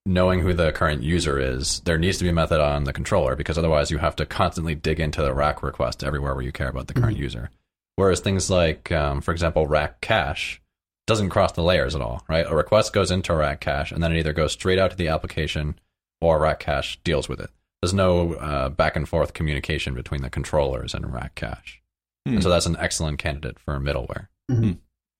knowing 0.06 0.40
who 0.40 0.52
the 0.52 0.72
current 0.72 1.02
user 1.02 1.38
is, 1.38 1.80
there 1.80 1.98
needs 1.98 2.18
to 2.18 2.24
be 2.24 2.30
a 2.30 2.34
method 2.34 2.60
on 2.60 2.84
the 2.84 2.92
controller 2.92 3.36
because 3.36 3.56
otherwise 3.56 3.90
you 3.90 3.98
have 3.98 4.16
to 4.16 4.26
constantly 4.26 4.74
dig 4.74 5.00
into 5.00 5.22
the 5.22 5.32
rack 5.32 5.62
request 5.62 6.04
everywhere 6.04 6.34
where 6.34 6.44
you 6.44 6.52
care 6.52 6.68
about 6.68 6.88
the 6.88 6.94
current 6.94 7.16
user. 7.16 7.50
Whereas 7.96 8.20
things 8.20 8.50
like, 8.50 8.92
um, 8.92 9.20
for 9.20 9.32
example, 9.32 9.66
rack 9.66 10.00
cache 10.00 10.60
doesn't 11.06 11.30
cross 11.30 11.52
the 11.52 11.62
layers 11.62 11.94
at 11.94 12.02
all, 12.02 12.22
right? 12.28 12.46
A 12.46 12.54
request 12.54 12.92
goes 12.92 13.10
into 13.10 13.34
rack 13.34 13.60
cache 13.60 13.92
and 13.92 14.02
then 14.02 14.12
it 14.12 14.18
either 14.18 14.32
goes 14.32 14.52
straight 14.52 14.78
out 14.78 14.90
to 14.90 14.96
the 14.96 15.08
application 15.08 15.78
or 16.20 16.38
rack 16.38 16.60
cache 16.60 16.98
deals 17.02 17.28
with 17.28 17.40
it. 17.40 17.50
There's 17.80 17.94
no 17.94 18.34
uh, 18.34 18.68
back 18.70 18.96
and 18.96 19.08
forth 19.08 19.32
communication 19.32 19.94
between 19.94 20.22
the 20.22 20.30
controllers 20.30 20.92
and 20.94 21.12
rack 21.12 21.34
cache. 21.34 21.80
And 22.26 22.42
so 22.42 22.48
that's 22.48 22.64
an 22.64 22.76
excellent 22.78 23.18
candidate 23.18 23.58
for 23.58 23.78
middleware. 23.78 24.28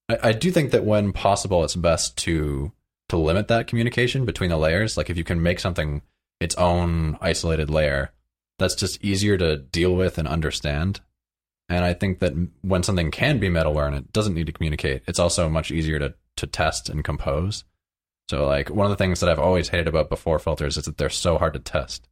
I, 0.09 0.19
I 0.23 0.33
do 0.33 0.51
think 0.51 0.71
that 0.73 0.85
when 0.85 1.13
possible, 1.13 1.65
it's 1.65 1.77
best 1.77 2.17
to 2.19 2.73
to 3.11 3.17
limit 3.17 3.49
that 3.49 3.67
communication 3.67 4.25
between 4.25 4.51
the 4.51 4.57
layers. 4.57 4.97
Like 4.97 5.11
if 5.11 5.17
you 5.17 5.25
can 5.25 5.43
make 5.43 5.61
something 5.61 6.03
its 6.41 6.55
own 6.57 7.19
isolated 7.21 7.71
layer, 7.71 8.13
that's 8.59 8.75
just 8.75 9.05
easier 9.05 9.37
to 9.37 9.59
deal 9.59 9.95
with 9.95 10.19
and 10.19 10.27
understand. 10.27 11.01
And 11.69 11.85
I 11.85 11.95
think 11.95 12.21
that 12.21 12.33
when 12.63 12.83
something 12.83 13.11
can 13.11 13.39
be 13.39 13.49
middleware 13.49 13.87
and 13.87 13.97
it 13.97 14.13
doesn't 14.13 14.35
need 14.35 14.47
to 14.47 14.53
communicate, 14.53 15.03
it's 15.07 15.19
also 15.19 15.49
much 15.49 15.71
easier 15.71 15.99
to 15.99 16.15
to 16.37 16.47
test 16.47 16.89
and 16.89 17.05
compose. 17.05 17.65
So 18.29 18.47
like 18.47 18.71
one 18.71 18.87
of 18.87 18.91
the 18.91 18.97
things 18.97 19.21
that 19.21 19.29
I've 19.29 19.39
always 19.39 19.69
hated 19.69 19.89
about 19.89 20.09
before 20.09 20.39
filters 20.39 20.77
is 20.77 20.85
that 20.85 20.97
they're 20.97 21.11
so 21.11 21.39
hard 21.39 21.53
to 21.55 21.59
test. 21.59 22.09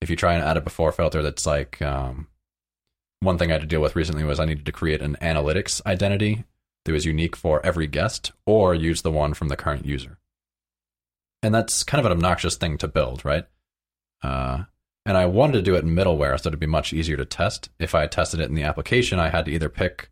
If 0.00 0.10
you 0.10 0.16
try 0.16 0.34
and 0.34 0.44
add 0.44 0.56
a 0.58 0.60
before 0.60 0.92
filter 0.92 1.22
that's 1.22 1.46
like 1.46 1.80
um, 1.80 2.28
one 3.26 3.36
thing 3.36 3.50
I 3.50 3.54
had 3.54 3.60
to 3.60 3.66
deal 3.66 3.82
with 3.82 3.96
recently 3.96 4.24
was 4.24 4.40
I 4.40 4.46
needed 4.46 4.64
to 4.64 4.72
create 4.72 5.02
an 5.02 5.16
analytics 5.20 5.84
identity 5.84 6.44
that 6.84 6.92
was 6.92 7.04
unique 7.04 7.36
for 7.36 7.64
every 7.66 7.86
guest 7.86 8.32
or 8.46 8.74
use 8.74 9.02
the 9.02 9.10
one 9.10 9.34
from 9.34 9.48
the 9.48 9.56
current 9.56 9.84
user. 9.84 10.18
And 11.42 11.54
that's 11.54 11.84
kind 11.84 11.98
of 11.98 12.06
an 12.06 12.16
obnoxious 12.16 12.56
thing 12.56 12.78
to 12.78 12.88
build, 12.88 13.24
right? 13.24 13.44
Uh, 14.22 14.64
and 15.04 15.16
I 15.16 15.26
wanted 15.26 15.54
to 15.54 15.62
do 15.62 15.74
it 15.74 15.84
in 15.84 15.94
middleware 15.94 16.40
so 16.40 16.48
it'd 16.48 16.60
be 16.60 16.66
much 16.66 16.92
easier 16.92 17.16
to 17.16 17.24
test. 17.24 17.68
If 17.78 17.94
I 17.94 18.06
tested 18.06 18.40
it 18.40 18.48
in 18.48 18.54
the 18.54 18.62
application, 18.62 19.18
I 19.18 19.28
had 19.28 19.44
to 19.44 19.50
either 19.50 19.68
pick 19.68 20.10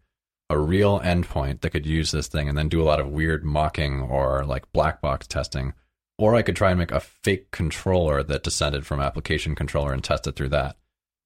a 0.50 0.58
real 0.58 1.00
endpoint 1.00 1.60
that 1.60 1.70
could 1.70 1.86
use 1.86 2.10
this 2.10 2.28
thing 2.28 2.48
and 2.48 2.58
then 2.58 2.68
do 2.68 2.82
a 2.82 2.84
lot 2.84 3.00
of 3.00 3.08
weird 3.08 3.44
mocking 3.44 4.02
or 4.02 4.44
like 4.44 4.70
black 4.72 5.00
box 5.00 5.26
testing, 5.26 5.72
or 6.18 6.34
I 6.34 6.42
could 6.42 6.56
try 6.56 6.70
and 6.70 6.78
make 6.78 6.92
a 6.92 7.00
fake 7.00 7.50
controller 7.50 8.22
that 8.22 8.42
descended 8.42 8.86
from 8.86 9.00
application 9.00 9.54
controller 9.54 9.92
and 9.92 10.04
test 10.04 10.26
it 10.26 10.36
through 10.36 10.50
that. 10.50 10.76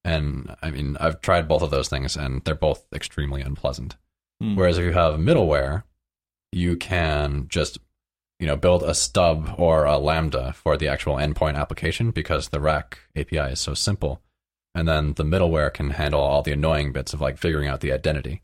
And 0.05 0.55
I 0.63 0.71
mean, 0.71 0.97
I've 1.01 1.21
tried 1.21 1.49
both 1.49 1.63
of 1.63 1.71
those 1.71 1.89
things 1.89 2.17
and 2.17 2.43
they're 2.45 2.55
both 2.55 2.87
extremely 2.93 3.43
unpleasant. 3.43 3.97
Hmm. 4.41 4.57
Whereas 4.57 4.79
if 4.79 4.85
you 4.85 4.93
have 4.93 5.15
middleware, 5.15 5.83
you 6.53 6.77
can 6.77 7.47
just 7.49 7.79
you 8.39 8.47
know 8.47 8.57
build 8.57 8.83
a 8.83 8.95
stub 8.95 9.55
or 9.59 9.85
a 9.85 9.99
lambda 9.99 10.53
for 10.53 10.77
the 10.77 10.89
actual 10.89 11.17
endpoint 11.17 11.57
application 11.57 12.11
because 12.11 12.49
the 12.49 12.61
rack 12.61 12.99
API 13.17 13.53
is 13.53 13.61
so 13.61 13.75
simple, 13.75 14.23
and 14.75 14.89
then 14.89 15.15
the 15.15 15.25
middleware 15.25 15.73
can 15.73 15.91
handle 15.91 16.21
all 16.21 16.43
the 16.43 16.53
annoying 16.53 16.93
bits 16.93 17.13
of 17.13 17.21
like 17.21 17.39
figuring 17.39 17.69
out 17.69 17.81
the 17.81 17.93
identity. 17.93 18.43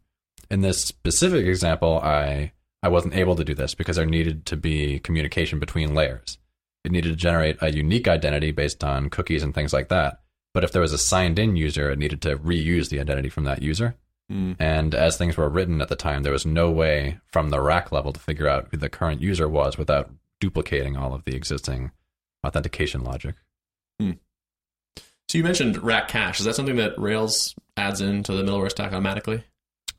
In 0.50 0.60
this 0.60 0.84
specific 0.84 1.46
example, 1.46 2.00
I 2.02 2.52
I 2.82 2.88
wasn't 2.88 3.14
able 3.14 3.36
to 3.36 3.44
do 3.44 3.54
this 3.54 3.74
because 3.74 3.96
there 3.96 4.06
needed 4.06 4.44
to 4.46 4.56
be 4.56 4.98
communication 4.98 5.58
between 5.58 5.94
layers. 5.94 6.38
It 6.84 6.92
needed 6.92 7.08
to 7.08 7.16
generate 7.16 7.56
a 7.62 7.72
unique 7.72 8.06
identity 8.06 8.50
based 8.50 8.84
on 8.84 9.08
cookies 9.08 9.42
and 9.42 9.54
things 9.54 9.72
like 9.72 9.88
that. 9.88 10.20
But 10.54 10.64
if 10.64 10.72
there 10.72 10.80
was 10.80 10.92
a 10.92 10.98
signed 10.98 11.38
in 11.38 11.56
user, 11.56 11.90
it 11.90 11.98
needed 11.98 12.22
to 12.22 12.38
reuse 12.38 12.88
the 12.88 13.00
identity 13.00 13.28
from 13.28 13.44
that 13.44 13.60
user. 13.62 13.96
And 14.30 14.94
as 14.94 15.16
things 15.18 15.36
were 15.36 15.48
written 15.50 15.82
at 15.82 15.88
the 15.88 15.94
time, 15.96 16.22
there 16.22 16.32
was 16.32 16.46
no 16.46 16.70
way 16.70 17.18
from 17.26 17.50
the 17.50 17.60
rack 17.60 17.92
level 17.92 18.12
to 18.12 18.18
figure 18.18 18.48
out 18.48 18.68
who 18.70 18.78
the 18.78 18.88
current 18.88 19.20
user 19.20 19.46
was 19.48 19.76
without 19.76 20.10
duplicating 20.40 20.96
all 20.96 21.12
of 21.12 21.24
the 21.24 21.36
existing 21.36 21.90
authentication 22.44 23.04
logic. 23.04 23.34
So 25.28 25.38
you 25.38 25.44
mentioned 25.44 25.82
rack 25.82 26.08
cache. 26.08 26.38
Is 26.40 26.46
that 26.46 26.54
something 26.54 26.76
that 26.76 26.98
Rails 26.98 27.54
adds 27.76 28.00
into 28.00 28.32
the 28.32 28.42
middleware 28.42 28.70
stack 28.70 28.92
automatically? 28.92 29.42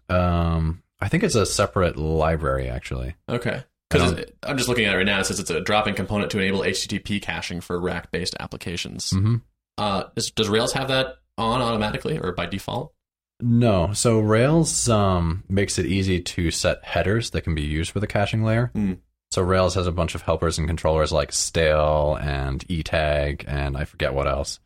Um, 0.10 0.82
I 1.00 1.08
think 1.08 1.24
it's 1.24 1.36
a 1.36 1.46
separate 1.46 1.98
library, 1.98 2.70
actually. 2.70 3.16
Okay. 3.28 3.64
Because 3.90 4.24
I'm 4.44 4.58
just 4.58 4.70
looking 4.70 4.86
at 4.86 4.94
it 4.94 4.98
right 4.98 5.06
now. 5.06 5.20
It 5.20 5.26
says 5.26 5.40
it's 5.40 5.50
a 5.50 5.62
drop-in 5.62 5.94
component 5.96 6.32
to 6.32 6.40
enable 6.40 6.60
HTTP 6.62 7.22
caching 7.22 7.62
for 7.62 7.80
rack-based 7.80 8.36
applications. 8.40 9.12
Mhm. 9.12 9.42
Uh, 9.78 10.06
is, 10.16 10.32
does 10.32 10.50
Rails 10.50 10.74
have 10.74 10.88
that 10.88 11.16
on 11.38 11.62
automatically 11.62 12.18
or 12.18 12.32
by 12.32 12.46
default? 12.46 12.94
No, 13.42 13.92
so 13.94 14.20
Rails 14.20 14.88
um, 14.88 15.44
makes 15.50 15.78
it 15.78 15.86
easy 15.86 16.22
to 16.22 16.52
set 16.52 16.84
headers 16.84 17.32
that 17.32 17.42
can 17.42 17.54
be 17.54 17.64
used 17.64 17.92
for 17.92 18.00
the 18.00 18.08
caching 18.08 18.44
layer. 18.44 18.72
Mm. 18.74 19.00
So 19.32 19.42
Rails 19.42 19.76
has 19.76 19.88
a 19.88 19.92
bunch 19.92 20.16
of 20.16 20.22
helpers 20.22 20.58
and 20.58 20.68
controllers 20.68 21.12
like 21.12 21.34
stale 21.34 22.18
and 22.22 22.66
etag 22.68 23.44
and 23.48 23.76
I 23.76 23.84
forget 23.84 24.14
what 24.14 24.28
else. 24.28 24.60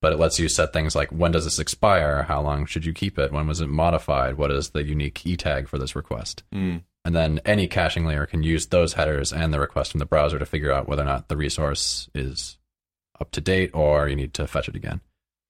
But 0.00 0.12
it 0.12 0.18
lets 0.18 0.38
you 0.38 0.48
set 0.48 0.72
things 0.72 0.94
like 0.94 1.10
when 1.10 1.32
does 1.32 1.44
this 1.44 1.58
expire? 1.58 2.22
How 2.22 2.40
long 2.40 2.64
should 2.64 2.86
you 2.86 2.94
keep 2.94 3.18
it? 3.18 3.32
When 3.32 3.46
was 3.46 3.60
it 3.60 3.68
modified? 3.68 4.38
What 4.38 4.50
is 4.50 4.70
the 4.70 4.82
unique 4.82 5.20
etag 5.24 5.68
for 5.68 5.78
this 5.78 5.94
request? 5.94 6.44
Mm. 6.54 6.82
And 7.04 7.14
then 7.14 7.40
any 7.44 7.68
caching 7.68 8.06
layer 8.06 8.24
can 8.24 8.42
use 8.42 8.66
those 8.66 8.94
headers 8.94 9.32
and 9.32 9.52
the 9.52 9.60
request 9.60 9.92
from 9.92 9.98
the 9.98 10.06
browser 10.06 10.38
to 10.38 10.46
figure 10.46 10.72
out 10.72 10.88
whether 10.88 11.02
or 11.02 11.06
not 11.06 11.28
the 11.28 11.36
resource 11.36 12.08
is 12.14 12.56
up 13.20 13.30
to 13.32 13.40
date 13.40 13.70
or 13.74 14.08
you 14.08 14.16
need 14.16 14.34
to 14.34 14.46
fetch 14.46 14.68
it 14.68 14.76
again. 14.76 15.00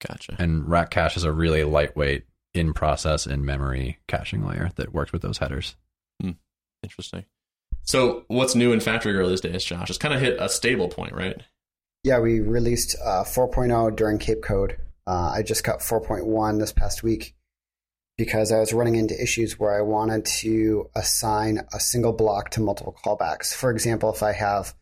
Gotcha. 0.06 0.36
And 0.38 0.68
Rack 0.68 0.90
Cache 0.90 1.16
is 1.16 1.24
a 1.24 1.32
really 1.32 1.64
lightweight 1.64 2.24
in 2.54 2.72
process 2.72 3.26
in 3.26 3.44
memory 3.44 3.98
caching 4.08 4.46
layer 4.46 4.70
that 4.76 4.92
works 4.92 5.12
with 5.12 5.22
those 5.22 5.38
headers. 5.38 5.76
Interesting. 6.82 7.24
So, 7.82 8.24
what's 8.28 8.54
new 8.54 8.72
in 8.72 8.80
Factory 8.80 9.12
Girl 9.12 9.28
these 9.28 9.40
days, 9.40 9.64
Josh? 9.64 9.88
It's 9.90 9.98
kind 9.98 10.14
of 10.14 10.20
hit 10.20 10.36
a 10.40 10.48
stable 10.48 10.88
point, 10.88 11.12
right? 11.12 11.40
Yeah, 12.02 12.20
we 12.20 12.40
released 12.40 12.96
uh, 13.04 13.24
4.0 13.24 13.96
during 13.96 14.18
Cape 14.18 14.42
Cod. 14.42 14.76
Uh, 15.06 15.32
I 15.34 15.42
just 15.42 15.64
got 15.64 15.80
4.1 15.80 16.58
this 16.58 16.72
past 16.72 17.02
week 17.02 17.34
because 18.16 18.50
I 18.50 18.60
was 18.60 18.72
running 18.72 18.96
into 18.96 19.20
issues 19.20 19.58
where 19.58 19.76
I 19.76 19.82
wanted 19.82 20.24
to 20.40 20.90
assign 20.94 21.60
a 21.72 21.80
single 21.80 22.12
block 22.12 22.50
to 22.50 22.60
multiple 22.60 22.96
callbacks. 23.04 23.54
For 23.54 23.70
example, 23.70 24.12
if 24.12 24.22
I 24.22 24.32
have 24.32 24.74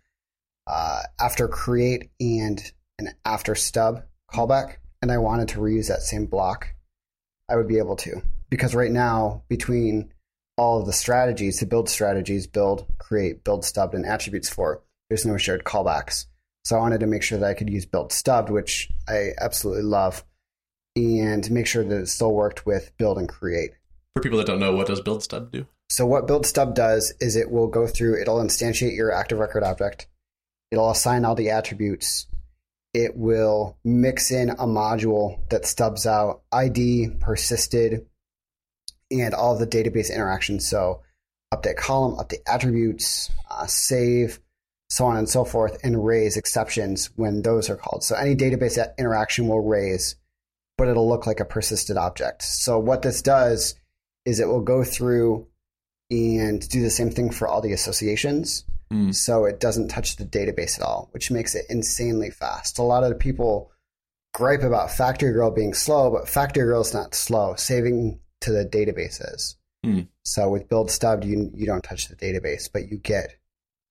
uh, 0.66 1.02
after 1.20 1.48
create 1.48 2.10
and 2.20 2.72
an 2.98 3.14
after 3.24 3.54
stub 3.54 4.04
callback, 4.32 4.76
and 5.02 5.10
I 5.12 5.18
wanted 5.18 5.48
to 5.48 5.58
reuse 5.58 5.88
that 5.88 6.02
same 6.02 6.26
block, 6.26 6.74
I 7.48 7.56
would 7.56 7.68
be 7.68 7.78
able 7.78 7.96
to. 7.96 8.22
Because 8.50 8.74
right 8.74 8.90
now, 8.90 9.42
between 9.48 10.12
all 10.56 10.80
of 10.80 10.86
the 10.86 10.92
strategies, 10.92 11.58
the 11.58 11.66
build 11.66 11.88
strategies, 11.88 12.46
build, 12.46 12.86
create, 12.98 13.44
build 13.44 13.64
stubbed, 13.64 13.94
and 13.94 14.06
attributes 14.06 14.48
for, 14.48 14.82
there's 15.08 15.26
no 15.26 15.36
shared 15.36 15.64
callbacks. 15.64 16.26
So 16.64 16.76
I 16.76 16.80
wanted 16.80 17.00
to 17.00 17.06
make 17.06 17.22
sure 17.22 17.38
that 17.38 17.50
I 17.50 17.54
could 17.54 17.68
use 17.68 17.84
build 17.84 18.12
stubbed, 18.12 18.50
which 18.50 18.90
I 19.08 19.30
absolutely 19.38 19.82
love, 19.82 20.24
and 20.96 21.50
make 21.50 21.66
sure 21.66 21.84
that 21.84 22.00
it 22.00 22.08
still 22.08 22.32
worked 22.32 22.64
with 22.64 22.96
build 22.96 23.18
and 23.18 23.28
create. 23.28 23.72
For 24.14 24.22
people 24.22 24.38
that 24.38 24.46
don't 24.46 24.60
know, 24.60 24.72
what 24.72 24.86
does 24.86 25.00
build 25.00 25.22
stub 25.22 25.50
do? 25.52 25.66
So 25.90 26.06
what 26.06 26.26
build 26.26 26.46
stub 26.46 26.74
does 26.74 27.12
is 27.20 27.36
it 27.36 27.50
will 27.50 27.66
go 27.66 27.86
through, 27.86 28.20
it'll 28.20 28.38
instantiate 28.38 28.96
your 28.96 29.12
active 29.12 29.38
record 29.38 29.62
object. 29.62 30.06
It'll 30.74 30.90
assign 30.90 31.24
all 31.24 31.36
the 31.36 31.50
attributes. 31.50 32.26
It 32.92 33.16
will 33.16 33.78
mix 33.84 34.32
in 34.32 34.50
a 34.50 34.66
module 34.66 35.48
that 35.50 35.66
stubs 35.66 36.04
out 36.04 36.42
ID, 36.50 37.10
persisted, 37.20 38.06
and 39.08 39.34
all 39.34 39.56
the 39.56 39.68
database 39.68 40.12
interactions. 40.12 40.68
So 40.68 41.02
update 41.54 41.76
column, 41.76 42.16
update 42.16 42.42
attributes, 42.48 43.30
uh, 43.48 43.66
save, 43.66 44.40
so 44.88 45.04
on 45.04 45.16
and 45.16 45.28
so 45.28 45.44
forth, 45.44 45.78
and 45.84 46.04
raise 46.04 46.36
exceptions 46.36 47.08
when 47.14 47.42
those 47.42 47.70
are 47.70 47.76
called. 47.76 48.02
So 48.02 48.16
any 48.16 48.34
database 48.34 48.76
interaction 48.98 49.46
will 49.46 49.60
raise, 49.60 50.16
but 50.76 50.88
it'll 50.88 51.08
look 51.08 51.24
like 51.24 51.38
a 51.38 51.44
persisted 51.44 51.96
object. 51.96 52.42
So 52.42 52.80
what 52.80 53.02
this 53.02 53.22
does 53.22 53.76
is 54.24 54.40
it 54.40 54.48
will 54.48 54.60
go 54.60 54.82
through 54.82 55.46
and 56.10 56.68
do 56.68 56.82
the 56.82 56.90
same 56.90 57.12
thing 57.12 57.30
for 57.30 57.46
all 57.46 57.60
the 57.60 57.74
associations. 57.74 58.64
Mm. 58.92 59.14
So 59.14 59.44
it 59.44 59.60
doesn't 59.60 59.88
touch 59.88 60.16
the 60.16 60.24
database 60.24 60.78
at 60.78 60.84
all, 60.84 61.08
which 61.12 61.30
makes 61.30 61.54
it 61.54 61.66
insanely 61.68 62.30
fast. 62.30 62.78
A 62.78 62.82
lot 62.82 63.04
of 63.04 63.18
people 63.18 63.72
gripe 64.32 64.62
about 64.62 64.90
Factory 64.90 65.32
Girl 65.32 65.50
being 65.50 65.74
slow, 65.74 66.10
but 66.10 66.28
Factory 66.28 66.64
Girl 66.64 66.80
is 66.80 66.94
not 66.94 67.14
slow. 67.14 67.54
Saving 67.56 68.20
to 68.42 68.52
the 68.52 68.64
databases. 68.64 69.54
Mm. 69.84 70.08
So 70.24 70.48
with 70.48 70.68
build 70.68 70.90
stubbed, 70.90 71.24
you 71.24 71.50
you 71.54 71.66
don't 71.66 71.82
touch 71.82 72.08
the 72.08 72.16
database, 72.16 72.68
but 72.72 72.88
you 72.88 72.98
get 72.98 73.36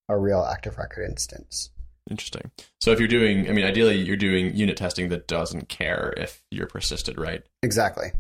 a 0.10 0.18
real 0.18 0.42
active 0.42 0.78
record 0.78 1.10
instance. 1.10 1.70
Interesting. 2.10 2.52
So, 2.82 2.92
if 2.92 3.00
you're 3.00 3.08
doing, 3.08 3.50
I 3.50 3.54
mean, 3.54 3.66
ideally, 3.66 3.98
you're 3.98 4.18
doing 4.18 4.56
unit 4.56 4.76
testing 4.76 5.10
that 5.10 5.28
doesn't 5.28 5.70
care 5.70 6.14
if 6.18 6.44
you're 6.52 6.68
persisted, 6.68 7.18
right? 7.18 7.44
Exactly. 7.62 8.12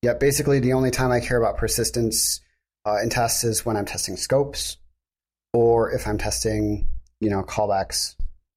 Yeah, 0.00 0.14
basically, 0.14 0.60
the 0.60 0.72
only 0.72 0.90
time 0.90 1.12
I 1.12 1.20
care 1.20 1.36
about 1.36 1.58
persistence 1.58 2.40
uh, 2.86 2.96
in 3.02 3.10
tests 3.10 3.44
is 3.44 3.66
when 3.66 3.76
I'm 3.76 3.84
testing 3.84 4.16
scopes, 4.16 4.78
or 5.52 5.90
if 5.92 6.06
I'm 6.06 6.18
testing, 6.18 6.86
you 7.20 7.30
know, 7.30 7.42
callbacks, 7.42 8.14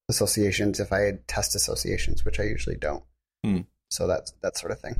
associations. 0.10 0.79
If 0.79 0.93
I 0.93 1.19
test 1.27 1.55
associations, 1.55 2.25
which 2.25 2.39
I 2.39 2.43
usually 2.43 2.75
don't. 2.75 3.03
Hmm. 3.43 3.62
So 3.89 4.08
that's 4.08 4.31
that 4.41 4.58
sort 4.58 4.71
of 4.71 4.79
thing. 4.79 4.95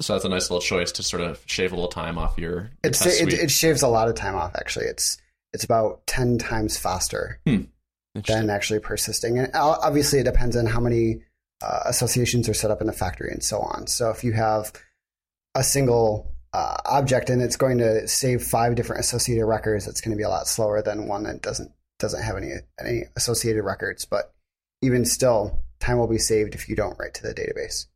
So 0.00 0.14
that's 0.14 0.24
a 0.24 0.28
nice 0.28 0.50
little 0.50 0.60
choice 0.60 0.90
to 0.92 1.02
sort 1.02 1.22
of 1.22 1.40
shave 1.46 1.72
a 1.72 1.76
little 1.76 1.88
time 1.88 2.18
off 2.18 2.36
your, 2.36 2.70
your 2.82 2.92
it, 2.92 3.32
it 3.32 3.50
shaves 3.50 3.82
a 3.82 3.88
lot 3.88 4.08
of 4.08 4.16
time 4.16 4.34
off. 4.34 4.54
Actually, 4.56 4.86
it's 4.86 5.18
it's 5.52 5.64
about 5.64 6.06
ten 6.06 6.38
times 6.38 6.76
faster 6.76 7.40
Interesting. 8.14 8.46
than 8.46 8.50
actually 8.50 8.80
persisting. 8.80 9.38
And 9.38 9.50
obviously, 9.54 10.18
it 10.18 10.24
depends 10.24 10.56
on 10.56 10.66
how 10.66 10.80
many 10.80 11.22
uh, 11.62 11.80
associations 11.86 12.48
are 12.48 12.54
set 12.54 12.70
up 12.70 12.80
in 12.80 12.86
the 12.86 12.92
factory 12.92 13.30
and 13.30 13.42
so 13.42 13.60
on. 13.60 13.86
So 13.86 14.10
if 14.10 14.24
you 14.24 14.32
have 14.32 14.72
a 15.54 15.62
single 15.62 16.33
uh, 16.54 16.76
object 16.86 17.30
and 17.30 17.42
it's 17.42 17.56
going 17.56 17.78
to 17.78 18.06
save 18.06 18.42
five 18.42 18.74
different 18.76 19.00
associated 19.00 19.46
records, 19.46 19.86
it's 19.86 20.00
going 20.00 20.12
to 20.12 20.16
be 20.16 20.22
a 20.22 20.28
lot 20.28 20.46
slower 20.46 20.82
than 20.82 21.08
one 21.08 21.24
that 21.24 21.42
doesn't 21.42 21.72
doesn't 21.98 22.22
have 22.22 22.36
any 22.36 22.52
any 22.80 23.02
associated 23.16 23.62
records. 23.62 24.04
But 24.04 24.32
even 24.82 25.04
still, 25.04 25.58
time 25.80 25.98
will 25.98 26.06
be 26.06 26.18
saved 26.18 26.54
if 26.54 26.68
you 26.68 26.76
don't 26.76 26.98
write 26.98 27.14
to 27.14 27.22
the 27.22 27.34
database. 27.34 27.86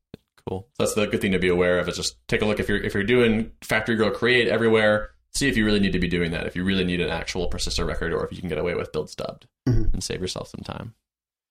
Cool. 0.49 0.66
So 0.73 0.83
that's 0.85 0.94
the 0.94 1.07
good 1.07 1.21
thing 1.21 1.33
to 1.33 1.38
be 1.38 1.49
aware 1.49 1.79
of. 1.79 1.88
Is 1.88 1.97
just 1.97 2.16
take 2.27 2.42
a 2.42 2.47
look 2.47 2.59
if 2.61 2.68
you're 2.68 2.83
if 2.83 2.94
you're 2.94 3.05
doing 3.05 3.53
factory 3.62 3.97
girl 3.97 4.11
create 4.11 4.49
everywhere. 4.49 5.11
See 5.35 5.47
if 5.47 5.57
you 5.57 5.64
really 5.66 5.79
need 5.81 5.92
to 5.92 5.99
be 5.99 6.09
doing 6.09 6.31
that. 6.33 6.47
If 6.47 6.57
you 6.57 6.64
really 6.64 6.85
need 6.85 7.01
an 7.03 7.11
actual 7.11 7.47
persistent 7.49 7.87
record, 7.87 8.12
or 8.14 8.25
if 8.25 8.33
you 8.33 8.40
can 8.40 8.49
get 8.49 8.59
away 8.59 8.75
with 8.75 8.92
build 8.92 9.11
stubbed 9.11 9.47
Mhm. 9.68 9.92
and 9.92 10.03
save 10.03 10.21
yourself 10.23 10.49
some 10.49 10.62
time. 10.64 10.94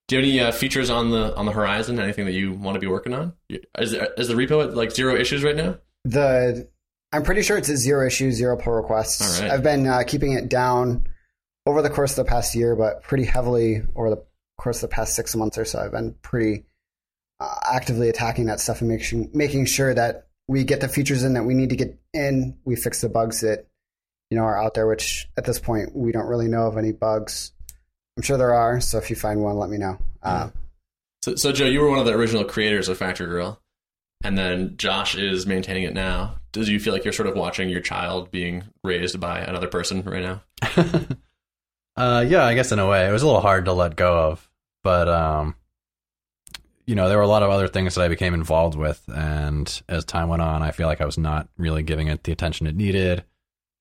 Do 0.07 0.15
you 0.15 0.21
have 0.21 0.29
any 0.29 0.39
uh, 0.39 0.51
features 0.51 0.89
on 0.89 1.11
the 1.11 1.35
on 1.35 1.45
the 1.45 1.51
horizon? 1.51 1.99
Anything 1.99 2.25
that 2.25 2.31
you 2.33 2.53
want 2.53 2.73
to 2.75 2.79
be 2.79 2.87
working 2.87 3.13
on? 3.13 3.33
Is 3.77 3.91
there, 3.91 4.07
is 4.17 4.29
the 4.29 4.33
repo 4.33 4.63
at 4.63 4.75
like 4.75 4.91
zero 4.91 5.15
issues 5.15 5.43
right 5.43 5.55
now? 5.55 5.77
The 6.05 6.67
I'm 7.11 7.23
pretty 7.23 7.41
sure 7.41 7.57
it's 7.57 7.69
a 7.69 7.77
zero 7.77 8.05
issue, 8.05 8.31
zero 8.31 8.57
pull 8.57 8.73
requests. 8.73 9.21
All 9.21 9.41
right. 9.41 9.51
I've 9.51 9.63
been 9.63 9.87
uh, 9.87 10.03
keeping 10.05 10.33
it 10.33 10.49
down 10.49 11.07
over 11.65 11.81
the 11.81 11.89
course 11.89 12.17
of 12.17 12.25
the 12.25 12.29
past 12.29 12.53
year, 12.55 12.75
but 12.75 13.03
pretty 13.03 13.23
heavily 13.23 13.81
over 13.95 14.09
the 14.09 14.23
course 14.57 14.83
of 14.83 14.89
the 14.89 14.93
past 14.95 15.15
six 15.15 15.35
months 15.35 15.57
or 15.57 15.65
so. 15.65 15.79
I've 15.79 15.91
been 15.91 16.15
pretty 16.21 16.65
uh, 17.39 17.55
actively 17.71 18.09
attacking 18.09 18.47
that 18.47 18.59
stuff 18.59 18.81
and 18.81 18.89
making 18.89 19.29
making 19.33 19.65
sure 19.67 19.93
that 19.93 20.27
we 20.47 20.63
get 20.63 20.81
the 20.81 20.87
features 20.87 21.23
in 21.23 21.33
that 21.33 21.43
we 21.43 21.53
need 21.53 21.69
to 21.69 21.75
get 21.75 21.97
in. 22.13 22.57
We 22.65 22.75
fix 22.75 23.01
the 23.01 23.09
bugs 23.09 23.41
that 23.41 23.67
you 24.29 24.37
know 24.37 24.43
are 24.43 24.61
out 24.61 24.73
there, 24.73 24.87
which 24.87 25.29
at 25.37 25.45
this 25.45 25.59
point 25.59 25.95
we 25.95 26.11
don't 26.11 26.27
really 26.27 26.47
know 26.47 26.67
of 26.67 26.77
any 26.77 26.91
bugs. 26.91 27.51
I'm 28.17 28.23
sure 28.23 28.37
there 28.37 28.53
are, 28.53 28.81
so 28.81 28.97
if 28.97 29.09
you 29.09 29.15
find 29.15 29.41
one, 29.43 29.57
let 29.57 29.69
me 29.69 29.77
know. 29.77 29.97
Uh, 30.23 30.49
So, 31.23 31.35
so 31.35 31.51
Joe, 31.51 31.65
you 31.65 31.81
were 31.81 31.89
one 31.89 31.99
of 31.99 32.05
the 32.05 32.13
original 32.13 32.43
creators 32.45 32.89
of 32.89 32.97
Factory 32.97 33.27
Girl, 33.27 33.61
and 34.23 34.37
then 34.37 34.75
Josh 34.77 35.15
is 35.15 35.45
maintaining 35.45 35.83
it 35.83 35.93
now. 35.93 36.39
Does 36.57 36.69
you 36.69 36.79
feel 36.79 36.91
like 36.91 37.05
you're 37.05 37.13
sort 37.13 37.29
of 37.29 37.35
watching 37.35 37.69
your 37.69 37.81
child 37.81 38.31
being 38.31 38.63
raised 38.83 39.19
by 39.19 39.41
another 39.41 39.67
person 39.67 40.01
right 40.01 40.23
now? 40.23 40.41
uh, 41.95 42.25
yeah, 42.27 42.45
I 42.45 42.55
guess 42.55 42.71
in 42.71 42.79
a 42.79 42.87
way, 42.87 43.07
it 43.07 43.11
was 43.11 43.21
a 43.21 43.27
little 43.27 43.41
hard 43.41 43.65
to 43.65 43.73
let 43.73 43.95
go 43.95 44.31
of, 44.31 44.49
but 44.83 45.07
um, 45.07 45.53
you 46.87 46.95
know, 46.95 47.09
there 47.09 47.17
were 47.17 47.23
a 47.23 47.27
lot 47.27 47.43
of 47.43 47.51
other 47.51 47.67
things 47.67 47.93
that 47.93 48.01
I 48.01 48.07
became 48.07 48.33
involved 48.33 48.75
with, 48.75 49.03
and 49.07 49.81
as 49.87 50.03
time 50.03 50.29
went 50.29 50.41
on, 50.41 50.63
I 50.63 50.71
feel 50.71 50.87
like 50.87 50.99
I 50.99 51.05
was 51.05 51.19
not 51.19 51.47
really 51.59 51.83
giving 51.83 52.07
it 52.07 52.23
the 52.23 52.31
attention 52.31 52.65
it 52.65 52.75
needed. 52.75 53.23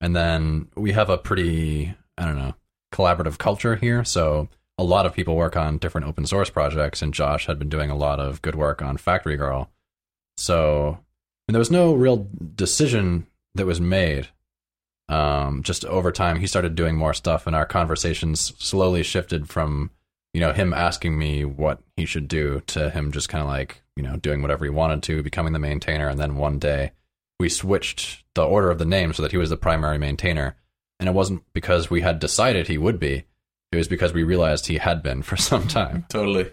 And 0.02 0.14
then 0.14 0.68
we 0.76 0.92
have 0.92 1.08
a 1.08 1.16
pretty, 1.16 1.94
I 2.18 2.26
don't 2.26 2.36
know, 2.36 2.56
collaborative 2.92 3.38
culture 3.38 3.76
here, 3.76 4.04
so 4.04 4.50
a 4.76 4.84
lot 4.84 5.06
of 5.06 5.14
people 5.14 5.34
work 5.34 5.56
on 5.56 5.78
different 5.78 6.08
open 6.08 6.26
source 6.26 6.50
projects, 6.50 7.00
and 7.00 7.14
Josh 7.14 7.46
had 7.46 7.58
been 7.58 7.70
doing 7.70 7.88
a 7.88 7.96
lot 7.96 8.20
of 8.20 8.42
good 8.42 8.54
work 8.54 8.82
on 8.82 8.98
Factory 8.98 9.38
Girl. 9.38 9.70
So 10.36 10.98
and 11.46 11.54
there 11.54 11.60
was 11.60 11.70
no 11.70 11.94
real 11.94 12.28
decision 12.54 13.26
that 13.54 13.66
was 13.66 13.80
made. 13.80 14.28
Um, 15.08 15.62
just 15.62 15.84
over 15.84 16.10
time, 16.10 16.40
he 16.40 16.46
started 16.46 16.74
doing 16.74 16.96
more 16.96 17.14
stuff, 17.14 17.46
and 17.46 17.54
our 17.54 17.66
conversations 17.66 18.52
slowly 18.58 19.02
shifted 19.02 19.48
from, 19.48 19.90
you 20.34 20.40
know, 20.40 20.52
him 20.52 20.74
asking 20.74 21.18
me 21.18 21.44
what 21.44 21.80
he 21.96 22.04
should 22.04 22.28
do 22.28 22.60
to 22.66 22.90
him 22.90 23.12
just 23.12 23.28
kind 23.28 23.42
of 23.42 23.48
like, 23.48 23.82
you 23.94 24.02
know, 24.02 24.16
doing 24.16 24.42
whatever 24.42 24.64
he 24.64 24.70
wanted 24.70 25.02
to, 25.04 25.22
becoming 25.22 25.52
the 25.52 25.58
maintainer. 25.58 26.08
And 26.08 26.18
then 26.18 26.36
one 26.36 26.58
day, 26.58 26.92
we 27.38 27.48
switched 27.48 28.24
the 28.34 28.44
order 28.44 28.70
of 28.70 28.78
the 28.78 28.84
name 28.84 29.12
so 29.12 29.22
that 29.22 29.30
he 29.30 29.38
was 29.38 29.50
the 29.50 29.56
primary 29.56 29.98
maintainer. 29.98 30.56
And 30.98 31.08
it 31.08 31.14
wasn't 31.14 31.42
because 31.52 31.90
we 31.90 32.00
had 32.00 32.18
decided 32.18 32.66
he 32.66 32.78
would 32.78 32.98
be; 32.98 33.24
it 33.70 33.76
was 33.76 33.88
because 33.88 34.12
we 34.12 34.24
realized 34.24 34.66
he 34.66 34.78
had 34.78 35.02
been 35.02 35.22
for 35.22 35.36
some 35.36 35.68
time. 35.68 36.06
Totally 36.08 36.50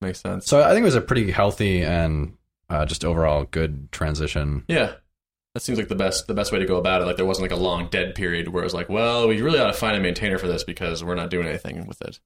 makes 0.00 0.20
sense. 0.20 0.46
So 0.46 0.62
I 0.62 0.70
think 0.70 0.82
it 0.82 0.84
was 0.84 0.94
a 0.94 1.00
pretty 1.00 1.30
healthy 1.30 1.82
and 1.82 2.34
uh, 2.70 2.84
just 2.86 3.04
overall 3.04 3.44
good 3.44 3.90
transition. 3.92 4.64
Yeah. 4.68 4.92
That 5.54 5.60
seems 5.60 5.78
like 5.78 5.88
the 5.88 5.94
best 5.94 6.26
the 6.26 6.34
best 6.34 6.52
way 6.52 6.58
to 6.58 6.66
go 6.66 6.76
about 6.76 7.00
it. 7.00 7.06
Like 7.06 7.16
there 7.16 7.24
wasn't 7.24 7.50
like 7.50 7.58
a 7.58 7.62
long 7.62 7.88
dead 7.88 8.14
period 8.14 8.48
where 8.48 8.62
it 8.62 8.66
was 8.66 8.74
like, 8.74 8.90
well, 8.90 9.26
we 9.26 9.40
really 9.40 9.58
ought 9.58 9.68
to 9.68 9.72
find 9.72 9.96
a 9.96 10.00
maintainer 10.00 10.36
for 10.36 10.46
this 10.48 10.64
because 10.64 11.02
we're 11.02 11.14
not 11.14 11.30
doing 11.30 11.46
anything 11.46 11.86
with 11.86 12.02
it. 12.02 12.18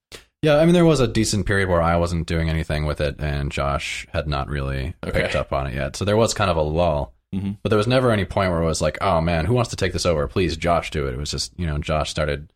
Yeah, 0.42 0.56
I 0.56 0.64
mean, 0.64 0.74
there 0.74 0.84
was 0.86 0.98
a 0.98 1.06
decent 1.06 1.46
period 1.46 1.68
where 1.68 1.82
I 1.82 1.96
wasn't 1.96 2.26
doing 2.26 2.48
anything 2.50 2.86
with 2.86 3.00
it, 3.00 3.16
and 3.20 3.52
Josh 3.52 4.06
had 4.12 4.26
not 4.26 4.48
really 4.48 4.94
Okay. 5.06 5.22
picked 5.22 5.36
up 5.36 5.52
on 5.52 5.68
it 5.68 5.74
yet. 5.74 5.94
So 5.96 6.04
there 6.04 6.16
was 6.16 6.34
kind 6.34 6.50
of 6.50 6.56
a 6.56 6.62
lull. 6.62 7.14
Mhm. 7.32 7.58
But 7.62 7.68
there 7.68 7.76
was 7.76 7.86
never 7.86 8.10
any 8.10 8.24
point 8.24 8.50
where 8.50 8.62
it 8.62 8.66
was 8.66 8.80
like, 8.80 8.98
oh 9.00 9.20
man, 9.20 9.44
who 9.44 9.54
wants 9.54 9.70
to 9.70 9.76
take 9.76 9.92
this 9.92 10.06
over? 10.06 10.26
Please, 10.26 10.56
Josh, 10.56 10.90
do 10.90 11.06
it. 11.06 11.12
It 11.14 11.18
was 11.18 11.30
just, 11.30 11.52
you 11.56 11.66
know, 11.66 11.78
Josh 11.78 12.10
started 12.10 12.50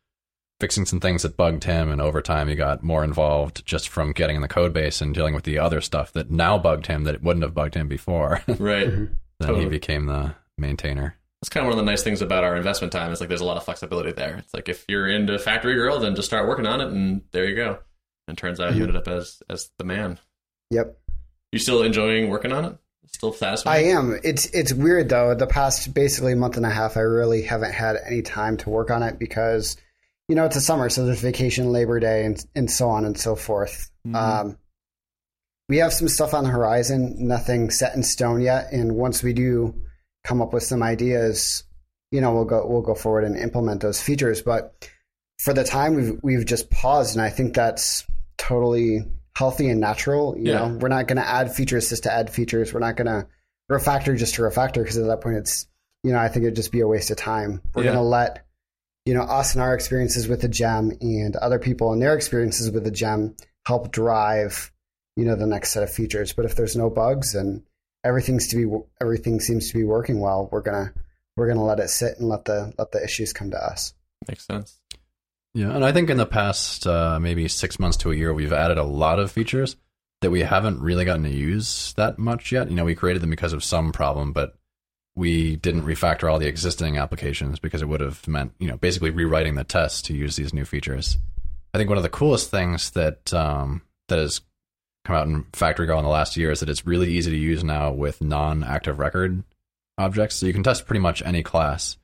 fixing 0.61 0.87
some 0.87 1.01
things 1.01 1.23
that 1.23 1.37
bugged 1.37 1.65
him, 1.65 1.91
and 1.91 2.01
over 2.01 2.23
time 2.23 2.49
he 2.49 2.55
got 2.55 2.83
more 2.83 3.05
involved 3.05 3.65
just 3.67 3.89
from 3.89 4.13
getting 4.13 4.37
in 4.37 4.43
the 4.43 4.49
code 4.49 4.73
base 4.73 5.01
and 5.01 5.15
dealing 5.15 5.35
with 5.35 5.45
the 5.45 5.59
other 5.59 5.81
stuff 5.81 6.13
that 6.13 6.31
now 6.31 6.59
bugged 6.59 6.87
him 6.87 7.05
that 7.05 7.15
it 7.15 7.23
wouldn't 7.23 7.45
have 7.45 7.55
bugged 7.55 7.75
him 7.75 7.89
before. 7.89 8.43
Right. 8.59 8.89
Mm-hmm. 8.89 9.15
then 9.41 9.55
he 9.57 9.67
became 9.67 10.07
the 10.07 10.35
maintainer. 10.57 11.17
That's 11.41 11.49
kind 11.51 11.67
of 11.67 11.73
one 11.73 11.79
of 11.79 11.85
the 11.85 11.91
nice 11.91 12.03
things 12.03 12.23
about 12.23 12.45
our 12.45 12.57
investment 12.57 12.93
time 12.93 13.13
is 13.13 13.21
like 13.21 13.29
there's 13.29 13.43
a 13.43 13.45
lot 13.45 13.57
of 13.57 13.65
flexibility 13.65 14.13
there. 14.13 14.37
It's 14.39 14.55
like 14.55 14.69
if 14.69 14.85
you're 14.89 15.09
into 15.09 15.39
Factory 15.39 15.75
Girl, 15.75 15.99
then 15.99 16.15
just 16.15 16.29
start 16.29 16.49
working 16.49 16.67
on 16.67 16.81
it, 16.81 16.89
and 16.89 17.23
there 17.33 17.47
you 17.47 17.57
go. 17.57 17.79
And 18.27 18.39
turns 18.39 18.61
out 18.61 18.75
you 18.75 18.83
mm-hmm. 18.83 18.97
ended 18.97 18.97
up 18.97 19.09
as 19.09 19.43
as 19.51 19.71
the 19.77 19.85
man. 19.85 20.19
Yep. 20.71 20.99
You 21.53 21.59
still 21.59 21.83
enjoying 21.83 22.31
working 22.31 22.53
on 22.53 22.65
it? 22.65 22.77
Still 23.13 23.33
fascinating? 23.33 23.87
I 23.87 23.91
am. 23.91 24.19
It's 24.25 24.47
it's 24.47 24.73
weird 24.73 25.09
though. 25.09 25.35
The 25.35 25.47
past 25.47 25.93
basically 25.93 26.35
month 26.35 26.57
and 26.57 26.65
a 26.65 26.71
half, 26.71 26.97
I 26.97 27.01
really 27.01 27.43
haven't 27.43 27.73
had 27.73 27.97
any 28.07 28.23
time 28.23 28.57
to 28.59 28.71
work 28.71 28.91
on 28.91 29.03
it 29.03 29.19
because, 29.19 29.77
you 30.29 30.35
know, 30.37 30.45
it's 30.45 30.57
a 30.57 30.61
summer, 30.61 30.89
so 30.89 31.05
there's 31.05 31.21
vacation, 31.21 31.73
Labor 31.73 32.01
Day, 32.01 32.25
and 32.25 32.45
and 32.55 32.71
so 32.71 32.89
on 32.89 33.05
and 33.05 33.19
so 33.19 33.37
forth. 33.37 33.91
Mhm. 34.07 34.15
Um, 34.15 34.59
we 35.69 35.79
have 35.79 35.93
some 35.93 36.09
stuff 36.09 36.35
on 36.35 36.45
the 36.45 36.51
horizon, 36.51 37.15
nothing 37.27 37.71
set 37.71 37.95
in 37.95 38.03
stone 38.03 38.41
yet, 38.41 38.73
and 38.73 38.93
once 38.97 39.23
we 39.23 39.33
do 39.33 39.75
come 40.25 40.41
up 40.43 40.53
with 40.53 40.63
some 40.63 40.83
ideas, 40.83 41.65
you 42.11 42.21
know, 42.21 42.35
we'll 42.35 42.45
go 42.45 42.67
we'll 42.67 42.83
go 42.83 42.95
forward 42.95 43.25
and 43.25 43.37
implement 43.37 43.81
those 43.83 44.01
features. 44.01 44.43
But 44.43 44.89
for 45.39 45.53
the 45.53 45.65
time, 45.65 45.95
we've 45.95 46.19
we've 46.23 46.47
just 46.47 46.71
paused, 46.71 47.17
and 47.17 47.23
I 47.25 47.31
think 47.31 47.55
that's 47.55 48.05
totally 48.39 49.01
healthy 49.37 49.69
and 49.69 49.81
natural. 49.81 50.37
You 50.39 50.53
Yeah. 50.53 50.59
know, 50.69 50.79
we're 50.79 50.89
not 50.89 51.09
going 51.09 51.17
to 51.17 51.27
add 51.29 51.55
features 51.55 51.89
just 51.89 52.05
to 52.05 52.13
add 52.13 52.31
features. 52.31 52.73
We're 52.73 52.81
not 52.81 52.97
going 52.97 53.07
to 53.09 53.27
refactor 53.71 54.17
just 54.17 54.35
to 54.37 54.43
refactor 54.43 54.75
because 54.75 54.97
at 54.97 55.07
that 55.07 55.21
point, 55.23 55.37
it's 55.39 55.67
you 56.03 56.13
know, 56.13 56.19
I 56.19 56.29
think 56.29 56.45
it'd 56.45 56.55
just 56.57 56.71
be 56.71 56.81
a 56.81 56.87
waste 56.87 57.11
of 57.11 57.17
time. 57.17 57.63
We're 57.75 57.85
Yeah. 57.85 57.93
going 57.93 58.03
to 58.03 58.09
let 58.09 58.45
you 59.05 59.15
know 59.15 59.23
us 59.23 59.55
and 59.55 59.63
our 59.63 59.75
experiences 59.75 60.29
with 60.29 60.41
the 60.41 60.49
gem 60.49 60.93
and 61.01 61.37
other 61.37 61.59
people 61.59 61.93
and 61.93 62.01
their 62.01 62.15
experiences 62.15 62.71
with 62.71 62.85
the 62.85 62.91
gem 62.91 63.37
help 63.67 63.93
drive 63.93 64.71
you 65.17 65.25
know 65.25 65.37
the 65.37 65.47
next 65.47 65.73
set 65.73 65.83
of 65.83 65.93
features. 65.93 66.33
But 66.33 66.45
if 66.45 66.57
there's 66.57 66.77
no 66.77 66.91
bugs 66.91 67.35
and 67.35 67.63
everything's 68.05 68.49
to 68.49 68.57
be 68.57 68.85
everything 69.01 69.41
seems 69.41 69.71
to 69.71 69.79
be 69.79 69.85
working 69.85 70.21
well, 70.21 70.49
we're 70.51 70.63
gonna 70.63 70.93
we're 71.37 71.49
gonna 71.49 71.65
let 71.65 71.81
it 71.81 71.89
sit 71.89 72.19
and 72.19 72.29
let 72.29 72.45
the 72.45 72.73
let 72.79 72.93
the 72.93 73.03
issues 73.03 73.33
come 73.33 73.51
to 73.51 73.59
us. 73.59 73.95
Makes 74.29 74.47
sense. 74.47 74.81
Yeah, 75.55 75.71
and 75.71 75.85
I 75.85 75.93
think 75.93 76.11
in 76.11 76.17
the 76.17 76.27
past 76.27 76.87
uh, 76.87 77.21
maybe 77.21 77.47
six 77.47 77.79
months 77.79 77.97
to 77.99 78.11
a 78.11 78.17
year, 78.17 78.35
we've 78.35 78.53
added 78.53 78.77
a 78.77 78.83
lot 78.83 79.21
of 79.21 79.31
features 79.31 79.77
that 80.21 80.31
we 80.31 80.41
haven't 80.41 80.81
really 80.81 81.05
gotten 81.05 81.23
to 81.25 81.31
use 81.31 81.93
that 81.97 82.19
much 82.19 82.51
yet. 82.51 82.71
You 82.71 82.75
know, 82.75 82.85
we 82.85 82.97
created 82.97 83.23
them 83.23 83.31
because 83.31 83.53
of 83.53 83.63
some 83.63 83.93
problem, 83.93 84.33
but 84.33 84.57
we 85.17 85.57
didn't 85.57 85.85
refactor 85.85 86.31
all 86.31 86.39
the 86.39 86.49
existing 86.49 86.99
applications 86.99 87.59
because 87.59 87.83
it 87.83 87.89
would 87.89 88.01
have 88.01 88.27
meant, 88.27 88.53
you 88.59 88.67
know, 88.67 88.77
basically 88.77 89.11
rewriting 89.11 89.55
the 89.55 89.65
test 89.65 90.05
to 90.07 90.15
use 90.15 90.37
these 90.37 90.53
new 90.53 90.65
features. 90.65 91.19
I 91.73 91.79
think 91.79 91.89
one 91.89 91.99
of 91.99 92.03
the 92.03 92.09
coolest 92.09 92.51
things 92.51 92.91
that 92.93 93.33
um, 93.33 93.83
that 94.09 94.19
has 94.19 94.41
come 95.05 95.17
out 95.17 95.27
in 95.27 95.45
Factory 95.53 95.87
Girl 95.87 95.99
in 95.99 96.05
the 96.05 96.11
last 96.11 96.37
year 96.37 96.51
is 96.51 96.61
that 96.61 96.69
it's 96.69 96.87
really 96.87 97.11
easy 97.13 97.31
to 97.31 97.37
use 97.37 97.63
now 97.63 97.93
with 97.93 98.23
non-active 98.23 98.99
record 98.99 99.43
objects. 99.99 100.37
So 100.37 100.47
you 100.47 100.53
can 100.53 100.63
test 100.63 100.87
pretty 100.87 101.01
much 101.01 101.23
any 101.23 101.43
class 101.43 101.97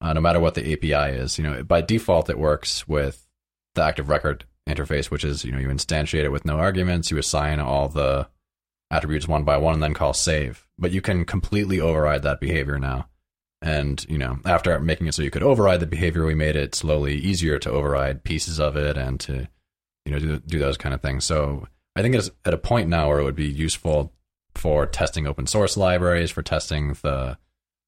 uh, 0.00 0.12
no 0.12 0.20
matter 0.20 0.40
what 0.40 0.54
the 0.54 0.72
API 0.72 1.16
is. 1.16 1.38
You 1.38 1.44
know, 1.44 1.62
by 1.62 1.80
default, 1.80 2.30
it 2.30 2.38
works 2.38 2.88
with 2.88 3.26
the 3.74 3.82
active 3.82 4.08
record 4.08 4.44
interface, 4.68 5.10
which 5.10 5.24
is 5.24 5.44
you 5.44 5.52
know 5.52 5.58
you 5.58 5.68
instantiate 5.68 6.24
it 6.24 6.32
with 6.32 6.44
no 6.44 6.56
arguments, 6.56 7.10
you 7.10 7.18
assign 7.18 7.60
all 7.60 7.88
the 7.88 8.28
attributes 8.90 9.28
one 9.28 9.44
by 9.44 9.56
one, 9.56 9.74
and 9.74 9.82
then 9.82 9.94
call 9.94 10.12
save. 10.12 10.66
But 10.78 10.92
you 10.92 11.00
can 11.00 11.24
completely 11.24 11.80
override 11.80 12.22
that 12.22 12.40
behavior 12.40 12.78
now. 12.78 13.08
And 13.62 14.04
you 14.08 14.18
know, 14.18 14.38
after 14.44 14.78
making 14.80 15.06
it 15.06 15.14
so 15.14 15.22
you 15.22 15.30
could 15.30 15.42
override 15.42 15.80
the 15.80 15.86
behavior, 15.86 16.24
we 16.24 16.34
made 16.34 16.56
it 16.56 16.74
slowly 16.74 17.16
easier 17.16 17.58
to 17.58 17.70
override 17.70 18.24
pieces 18.24 18.58
of 18.58 18.76
it 18.76 18.96
and 18.96 19.20
to 19.20 19.48
you 20.04 20.12
know 20.12 20.18
do 20.18 20.38
do 20.38 20.58
those 20.58 20.78
kind 20.78 20.94
of 20.94 21.02
things. 21.02 21.24
So 21.24 21.66
I 21.94 22.02
think 22.02 22.14
it's 22.14 22.30
at 22.44 22.54
a 22.54 22.58
point 22.58 22.88
now 22.88 23.08
where 23.08 23.20
it 23.20 23.24
would 23.24 23.36
be 23.36 23.48
useful 23.48 24.12
for 24.54 24.86
testing 24.86 25.26
open 25.26 25.46
source 25.46 25.76
libraries, 25.76 26.30
for 26.30 26.42
testing 26.42 26.94
the 27.02 27.36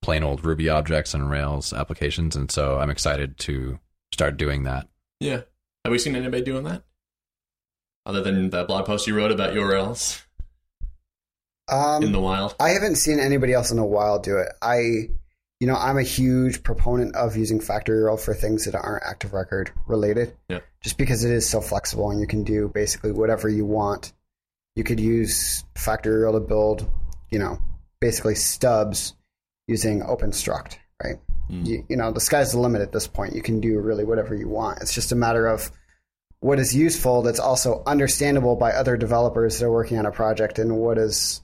plain 0.02 0.22
old 0.22 0.44
Ruby 0.44 0.68
objects 0.68 1.14
and 1.14 1.30
Rails 1.30 1.72
applications, 1.72 2.36
and 2.36 2.50
so 2.50 2.78
I'm 2.78 2.90
excited 2.90 3.38
to 3.38 3.78
start 4.12 4.36
doing 4.36 4.64
that. 4.64 4.88
Yeah. 5.20 5.42
Have 5.84 5.90
we 5.90 5.98
seen 5.98 6.14
anybody 6.14 6.44
doing 6.44 6.64
that? 6.64 6.82
Other 8.04 8.20
than 8.20 8.50
the 8.50 8.64
blog 8.64 8.84
post 8.86 9.06
you 9.06 9.16
wrote 9.16 9.32
about 9.32 9.54
URLs 9.54 10.22
Um, 11.72 12.02
in 12.02 12.12
the 12.12 12.20
wild? 12.20 12.54
I 12.60 12.70
haven't 12.70 12.96
seen 12.96 13.18
anybody 13.18 13.52
else 13.52 13.70
in 13.70 13.78
a 13.78 13.86
while 13.86 14.18
do 14.18 14.38
it. 14.38 14.48
I, 14.60 15.08
you 15.60 15.66
know, 15.66 15.74
I'm 15.74 15.96
a 15.96 16.02
huge 16.02 16.62
proponent 16.62 17.16
of 17.16 17.36
using 17.36 17.60
Factory 17.60 18.00
Girl 18.00 18.16
for 18.16 18.34
things 18.34 18.66
that 18.66 18.74
aren't 18.74 19.04
active 19.04 19.32
record 19.32 19.72
related. 19.86 20.36
Yeah. 20.48 20.60
Just 20.82 20.98
because 20.98 21.24
it 21.24 21.32
is 21.32 21.48
so 21.48 21.60
flexible 21.60 22.10
and 22.10 22.20
you 22.20 22.26
can 22.26 22.44
do 22.44 22.68
basically 22.68 23.12
whatever 23.12 23.48
you 23.48 23.64
want. 23.64 24.12
You 24.76 24.84
could 24.84 25.00
use 25.00 25.64
Factory 25.76 26.20
Girl 26.20 26.32
to 26.32 26.40
build, 26.40 26.90
you 27.30 27.38
know, 27.38 27.58
basically 28.00 28.34
stubs 28.34 29.14
using 29.66 30.00
OpenStruct, 30.00 30.76
right? 31.02 31.16
Mm. 31.50 31.66
You, 31.66 31.86
you 31.88 31.96
know, 31.96 32.12
the 32.12 32.20
sky's 32.20 32.52
the 32.52 32.58
limit 32.58 32.82
at 32.82 32.92
this 32.92 33.06
point. 33.06 33.34
You 33.34 33.42
can 33.42 33.60
do 33.60 33.78
really 33.78 34.04
whatever 34.04 34.34
you 34.34 34.48
want. 34.48 34.80
It's 34.80 34.94
just 34.94 35.12
a 35.12 35.16
matter 35.16 35.46
of 35.46 35.70
what 36.40 36.58
is 36.58 36.74
useful 36.74 37.22
that's 37.22 37.38
also 37.38 37.82
understandable 37.86 38.56
by 38.56 38.72
other 38.72 38.96
developers 38.96 39.58
that 39.58 39.66
are 39.66 39.72
working 39.72 39.98
on 39.98 40.06
a 40.06 40.10
project 40.10 40.58
and 40.58 40.76
what 40.76 40.98
is 40.98 41.40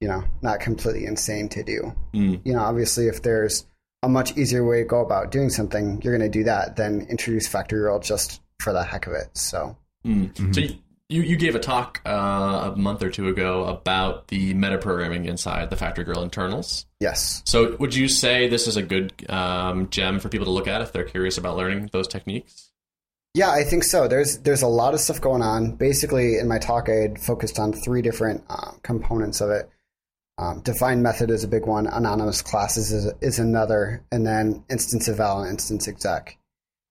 you 0.00 0.08
know, 0.08 0.22
not 0.42 0.60
completely 0.60 1.06
insane 1.06 1.48
to 1.50 1.62
do. 1.62 1.92
Mm. 2.14 2.40
You 2.44 2.52
know, 2.52 2.60
obviously, 2.60 3.08
if 3.08 3.22
there's 3.22 3.66
a 4.02 4.08
much 4.08 4.36
easier 4.36 4.64
way 4.64 4.78
to 4.80 4.84
go 4.84 5.00
about 5.00 5.30
doing 5.30 5.50
something, 5.50 6.00
you're 6.02 6.16
going 6.16 6.30
to 6.30 6.38
do 6.38 6.44
that 6.44 6.76
than 6.76 7.02
introduce 7.08 7.48
Factory 7.48 7.80
Girl 7.80 7.98
just 7.98 8.40
for 8.60 8.72
the 8.72 8.84
heck 8.84 9.06
of 9.06 9.12
it. 9.14 9.36
So, 9.36 9.76
Mm. 10.06 10.54
So 10.54 10.60
you, 10.60 10.74
you 11.08 11.22
you 11.22 11.36
gave 11.36 11.56
a 11.56 11.58
talk 11.58 12.00
uh, 12.06 12.70
a 12.72 12.76
month 12.76 13.02
or 13.02 13.10
two 13.10 13.26
ago 13.28 13.64
about 13.64 14.28
the 14.28 14.54
metaprogramming 14.54 15.26
inside 15.26 15.70
the 15.70 15.76
Factory 15.76 16.04
Girl 16.04 16.22
internals. 16.22 16.86
yes. 17.00 17.42
So 17.46 17.76
would 17.80 17.94
you 17.94 18.06
say 18.08 18.46
this 18.46 18.68
is 18.68 18.76
a 18.76 18.82
good 18.82 19.12
um, 19.28 19.90
gem 19.90 20.20
for 20.20 20.28
people 20.28 20.44
to 20.44 20.52
look 20.52 20.68
at 20.68 20.80
if 20.80 20.92
they're 20.92 21.04
curious 21.04 21.36
about 21.36 21.56
learning 21.56 21.90
those 21.92 22.06
techniques? 22.06 22.70
Yeah, 23.34 23.50
I 23.50 23.64
think 23.64 23.82
so. 23.84 24.06
There's 24.06 24.38
there's 24.38 24.62
a 24.62 24.68
lot 24.68 24.94
of 24.94 25.00
stuff 25.00 25.20
going 25.20 25.42
on. 25.42 25.72
Basically, 25.74 26.38
in 26.38 26.46
my 26.46 26.58
talk, 26.58 26.88
I 26.88 26.94
had 26.94 27.18
focused 27.18 27.58
on 27.58 27.72
three 27.72 28.02
different 28.02 28.44
uh, 28.48 28.72
components 28.82 29.40
of 29.40 29.50
it. 29.50 29.68
Um, 30.38 30.60
define 30.60 31.02
method 31.02 31.30
is 31.30 31.42
a 31.42 31.48
big 31.48 31.66
one. 31.66 31.88
Anonymous 31.88 32.42
classes 32.42 32.92
is, 32.92 33.12
is 33.20 33.38
another, 33.40 34.04
and 34.12 34.24
then 34.24 34.64
instance 34.70 35.08
eval 35.08 35.40
and 35.40 35.50
instance 35.50 35.88
exec. 35.88 36.38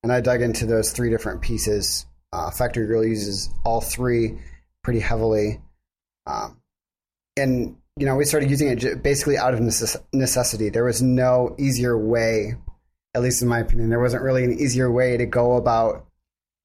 And 0.04 0.12
I 0.12 0.20
dug 0.20 0.42
into 0.42 0.66
those 0.66 0.92
three 0.92 1.10
different 1.10 1.42
pieces. 1.42 2.06
Uh, 2.34 2.52
Factory 2.52 2.86
Girl 2.88 3.06
uses 3.06 3.50
all 3.64 3.80
three 3.80 4.38
pretty 4.84 5.00
heavily, 5.00 5.62
um, 6.26 6.58
and 7.38 7.78
you 7.98 8.06
know 8.06 8.16
we 8.16 8.26
started 8.26 8.50
using 8.50 8.68
it 8.68 9.02
basically 9.02 9.38
out 9.38 9.54
of 9.54 9.62
necessity. 9.62 10.70
There 10.70 10.84
was 10.84 11.02
no 11.02 11.56
easier 11.58 11.98
way, 11.98 12.56
at 13.16 13.22
least 13.22 13.42
in 13.42 13.48
my 13.48 13.60
opinion, 13.60 13.90
there 13.90 14.02
wasn't 14.02 14.24
really 14.24 14.44
an 14.44 14.60
easier 14.60 14.92
way 14.92 15.16
to 15.16 15.26
go 15.26 15.56
about 15.56 16.06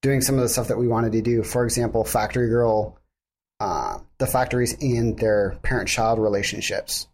doing 0.03 0.21
some 0.21 0.35
of 0.35 0.43
the 0.43 0.49
stuff 0.49 0.69
that 0.69 0.79
we 0.79 0.89
wanted 0.89 1.13
to 1.13 1.23
do. 1.23 1.45
For 1.45 1.65
example, 1.65 2.05
Factory 2.05 2.49
Girl, 2.49 2.99
uh, 3.63 3.99
the 4.19 4.27
factories 4.27 4.77
and 4.81 5.17
their 5.17 5.57
parent-child 5.63 6.19
relationships. 6.19 7.07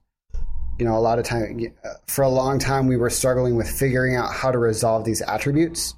You 0.79 0.87
know, 0.87 0.97
a 0.97 0.99
lot 0.99 1.19
of 1.19 1.27
time 1.27 1.61
uh, 1.85 1.89
for 2.07 2.23
a 2.23 2.29
long 2.31 2.59
time 2.59 2.87
we 2.87 2.97
were 2.97 3.11
struggling 3.11 3.55
with 3.55 3.69
figuring 3.69 4.17
out 4.17 4.33
how 4.33 4.51
to 4.51 4.57
resolve 4.57 5.05
these 5.05 5.21
attributes, 5.21 5.95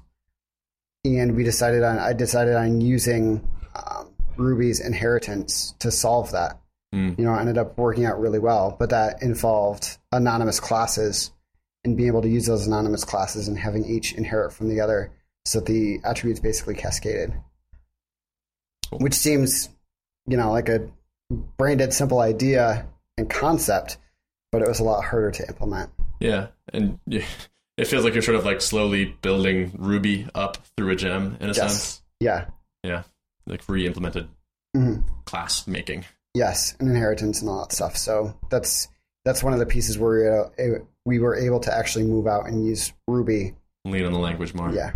and 1.05 1.37
we 1.37 1.45
decided 1.45 1.83
on 1.83 1.99
I 1.99 2.11
decided 2.11 2.55
on 2.55 2.81
using 2.81 3.47
um, 3.75 4.11
Ruby's 4.35 4.81
inheritance 4.81 5.73
to 5.79 5.89
solve 5.89 6.31
that. 6.31 6.59
Mm. 6.93 7.17
You 7.17 7.23
know, 7.23 7.33
it 7.33 7.39
ended 7.39 7.57
up 7.57 7.77
working 7.77 8.03
out 8.03 8.19
really 8.19 8.39
well, 8.39 8.75
but 8.77 8.89
that 8.89 9.23
involved 9.23 9.99
anonymous 10.11 10.59
classes 10.59 11.31
and 11.85 11.95
being 11.95 12.09
able 12.09 12.23
to 12.23 12.29
use 12.29 12.45
those 12.45 12.67
anonymous 12.67 13.05
classes 13.05 13.47
and 13.47 13.57
having 13.57 13.85
each 13.85 14.13
inherit 14.15 14.51
from 14.51 14.67
the 14.67 14.81
other 14.81 15.13
so 15.45 15.59
that 15.59 15.67
the 15.67 15.99
attributes 16.03 16.41
basically 16.41 16.75
cascaded. 16.75 17.33
Cool. 18.89 18.99
Which 18.99 19.15
seems, 19.15 19.69
you 20.27 20.37
know, 20.37 20.51
like 20.51 20.69
a 20.69 20.87
brain 21.57 21.77
dead 21.77 21.93
simple 21.93 22.19
idea 22.19 22.85
and 23.17 23.29
concept, 23.29 23.97
but 24.51 24.61
it 24.61 24.67
was 24.67 24.79
a 24.79 24.83
lot 24.83 25.03
harder 25.03 25.31
to 25.31 25.47
implement. 25.47 25.89
Yeah, 26.19 26.47
and 26.73 26.99
it 27.07 27.87
feels 27.87 28.03
like 28.03 28.13
you're 28.13 28.21
sort 28.23 28.37
of 28.37 28.45
like 28.45 28.61
slowly 28.61 29.05
building 29.21 29.71
Ruby 29.77 30.27
up 30.35 30.57
through 30.77 30.91
a 30.91 30.95
gem 30.95 31.37
in 31.39 31.49
a 31.49 31.53
Yes. 31.53 31.57
sense. 31.57 32.01
Yeah. 32.19 32.45
Yeah, 32.83 33.03
like 33.47 33.61
re-implemented 33.67 34.27
Mhm. 34.75 35.03
class 35.25 35.67
making. 35.67 36.05
Yes, 36.33 36.75
and 36.79 36.89
inheritance 36.89 37.41
and 37.41 37.49
all 37.49 37.61
that 37.61 37.73
stuff. 37.73 37.97
So 37.97 38.33
that's 38.49 38.87
that's 39.25 39.43
one 39.43 39.53
of 39.53 39.59
the 39.59 39.65
pieces 39.65 39.99
where 39.99 40.49
we, 40.57 40.65
we 41.05 41.19
were 41.19 41.35
able 41.35 41.59
to 41.59 41.73
actually 41.75 42.05
move 42.05 42.25
out 42.25 42.47
and 42.47 42.65
use 42.65 42.91
Ruby. 43.07 43.53
Lean 43.85 44.05
on 44.05 44.13
the 44.13 44.19
language 44.19 44.53
more. 44.53 44.71
Yeah. 44.71 44.93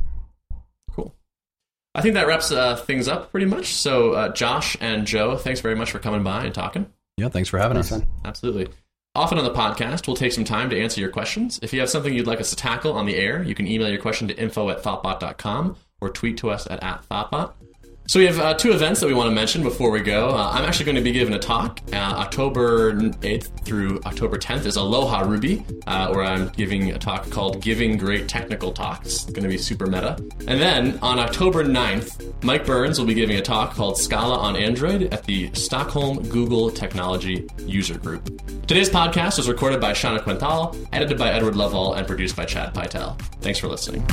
Cool. 1.95 1.99
I 1.99 2.01
think 2.03 2.13
that 2.15 2.27
wraps 2.27 2.51
uh, 2.51 2.75
things 2.75 3.07
up 3.07 3.31
pretty 3.31 3.45
much. 3.45 3.67
So, 3.73 4.11
uh, 4.11 4.29
Josh 4.33 4.75
and 4.81 5.07
Joe, 5.07 5.37
thanks 5.37 5.61
very 5.61 5.75
much 5.75 5.91
for 5.91 5.99
coming 5.99 6.23
by 6.23 6.43
and 6.43 6.53
talking. 6.53 6.91
Yeah, 7.17 7.29
thanks 7.29 7.47
for 7.47 7.57
having 7.57 7.75
Thanks, 7.75 7.91
us. 7.91 7.99
man. 7.99 8.07
Absolutely. 8.25 8.67
Often 9.15 9.37
on 9.37 9.45
the 9.45 9.53
podcast, 9.53 10.07
we'll 10.07 10.17
take 10.17 10.33
some 10.33 10.43
time 10.43 10.69
to 10.71 10.77
answer 10.79 10.99
your 10.99 11.09
questions. 11.09 11.57
If 11.63 11.71
you 11.71 11.79
have 11.79 11.89
something 11.89 12.13
you'd 12.13 12.27
like 12.27 12.41
us 12.41 12.49
to 12.49 12.57
tackle 12.57 12.91
on 12.93 13.05
the 13.05 13.15
air, 13.15 13.41
you 13.41 13.55
can 13.55 13.65
email 13.65 13.87
your 13.87 14.01
question 14.01 14.27
to 14.27 14.37
info 14.37 14.69
at 14.69 14.83
thoughtbot.com 14.83 15.77
or 16.01 16.09
tweet 16.09 16.37
to 16.39 16.49
us 16.49 16.67
at, 16.69 16.83
at 16.83 17.07
thoughtbot. 17.07 17.53
So 18.07 18.19
we 18.19 18.27
have 18.27 18.39
uh, 18.39 18.53
two 18.53 18.71
events 18.71 18.99
that 18.99 19.07
we 19.07 19.15
want 19.15 19.29
to 19.29 19.35
mention 19.35 19.63
before 19.63 19.89
we 19.89 19.99
go. 19.99 20.29
Uh, 20.29 20.51
I'm 20.53 20.63
actually 20.63 20.85
going 20.85 20.95
to 20.97 21.01
be 21.01 21.11
giving 21.11 21.33
a 21.33 21.39
talk 21.39 21.79
uh, 21.91 21.95
October 21.95 22.93
8th 22.93 23.65
through 23.65 23.99
October 24.05 24.37
10th 24.37 24.67
is 24.67 24.75
Aloha 24.75 25.21
Ruby, 25.21 25.65
uh, 25.87 26.09
where 26.13 26.23
I'm 26.23 26.49
giving 26.49 26.91
a 26.91 26.99
talk 26.99 27.27
called 27.31 27.61
Giving 27.61 27.97
Great 27.97 28.27
Technical 28.27 28.71
Talks. 28.71 29.23
It's 29.23 29.25
going 29.25 29.41
to 29.41 29.49
be 29.49 29.57
super 29.57 29.87
meta. 29.87 30.17
And 30.47 30.61
then 30.61 30.99
on 31.01 31.17
October 31.17 31.63
9th, 31.65 32.43
Mike 32.43 32.63
Burns 32.65 32.99
will 32.99 33.07
be 33.07 33.15
giving 33.15 33.37
a 33.37 33.41
talk 33.41 33.73
called 33.73 33.97
Scala 33.97 34.37
on 34.37 34.55
Android 34.55 35.11
at 35.11 35.23
the 35.23 35.51
Stockholm 35.53 36.21
Google 36.29 36.69
Technology 36.69 37.47
User 37.65 37.97
Group. 37.97 38.23
Today's 38.67 38.89
podcast 38.89 39.37
was 39.37 39.49
recorded 39.49 39.81
by 39.81 39.93
Shana 39.93 40.21
Quintal, 40.21 40.75
edited 40.93 41.17
by 41.17 41.31
Edward 41.31 41.55
Lovell, 41.55 41.95
and 41.95 42.05
produced 42.05 42.35
by 42.35 42.45
Chad 42.45 42.71
Pytel. 42.75 43.19
Thanks 43.41 43.57
for 43.57 43.67
listening. 43.67 44.05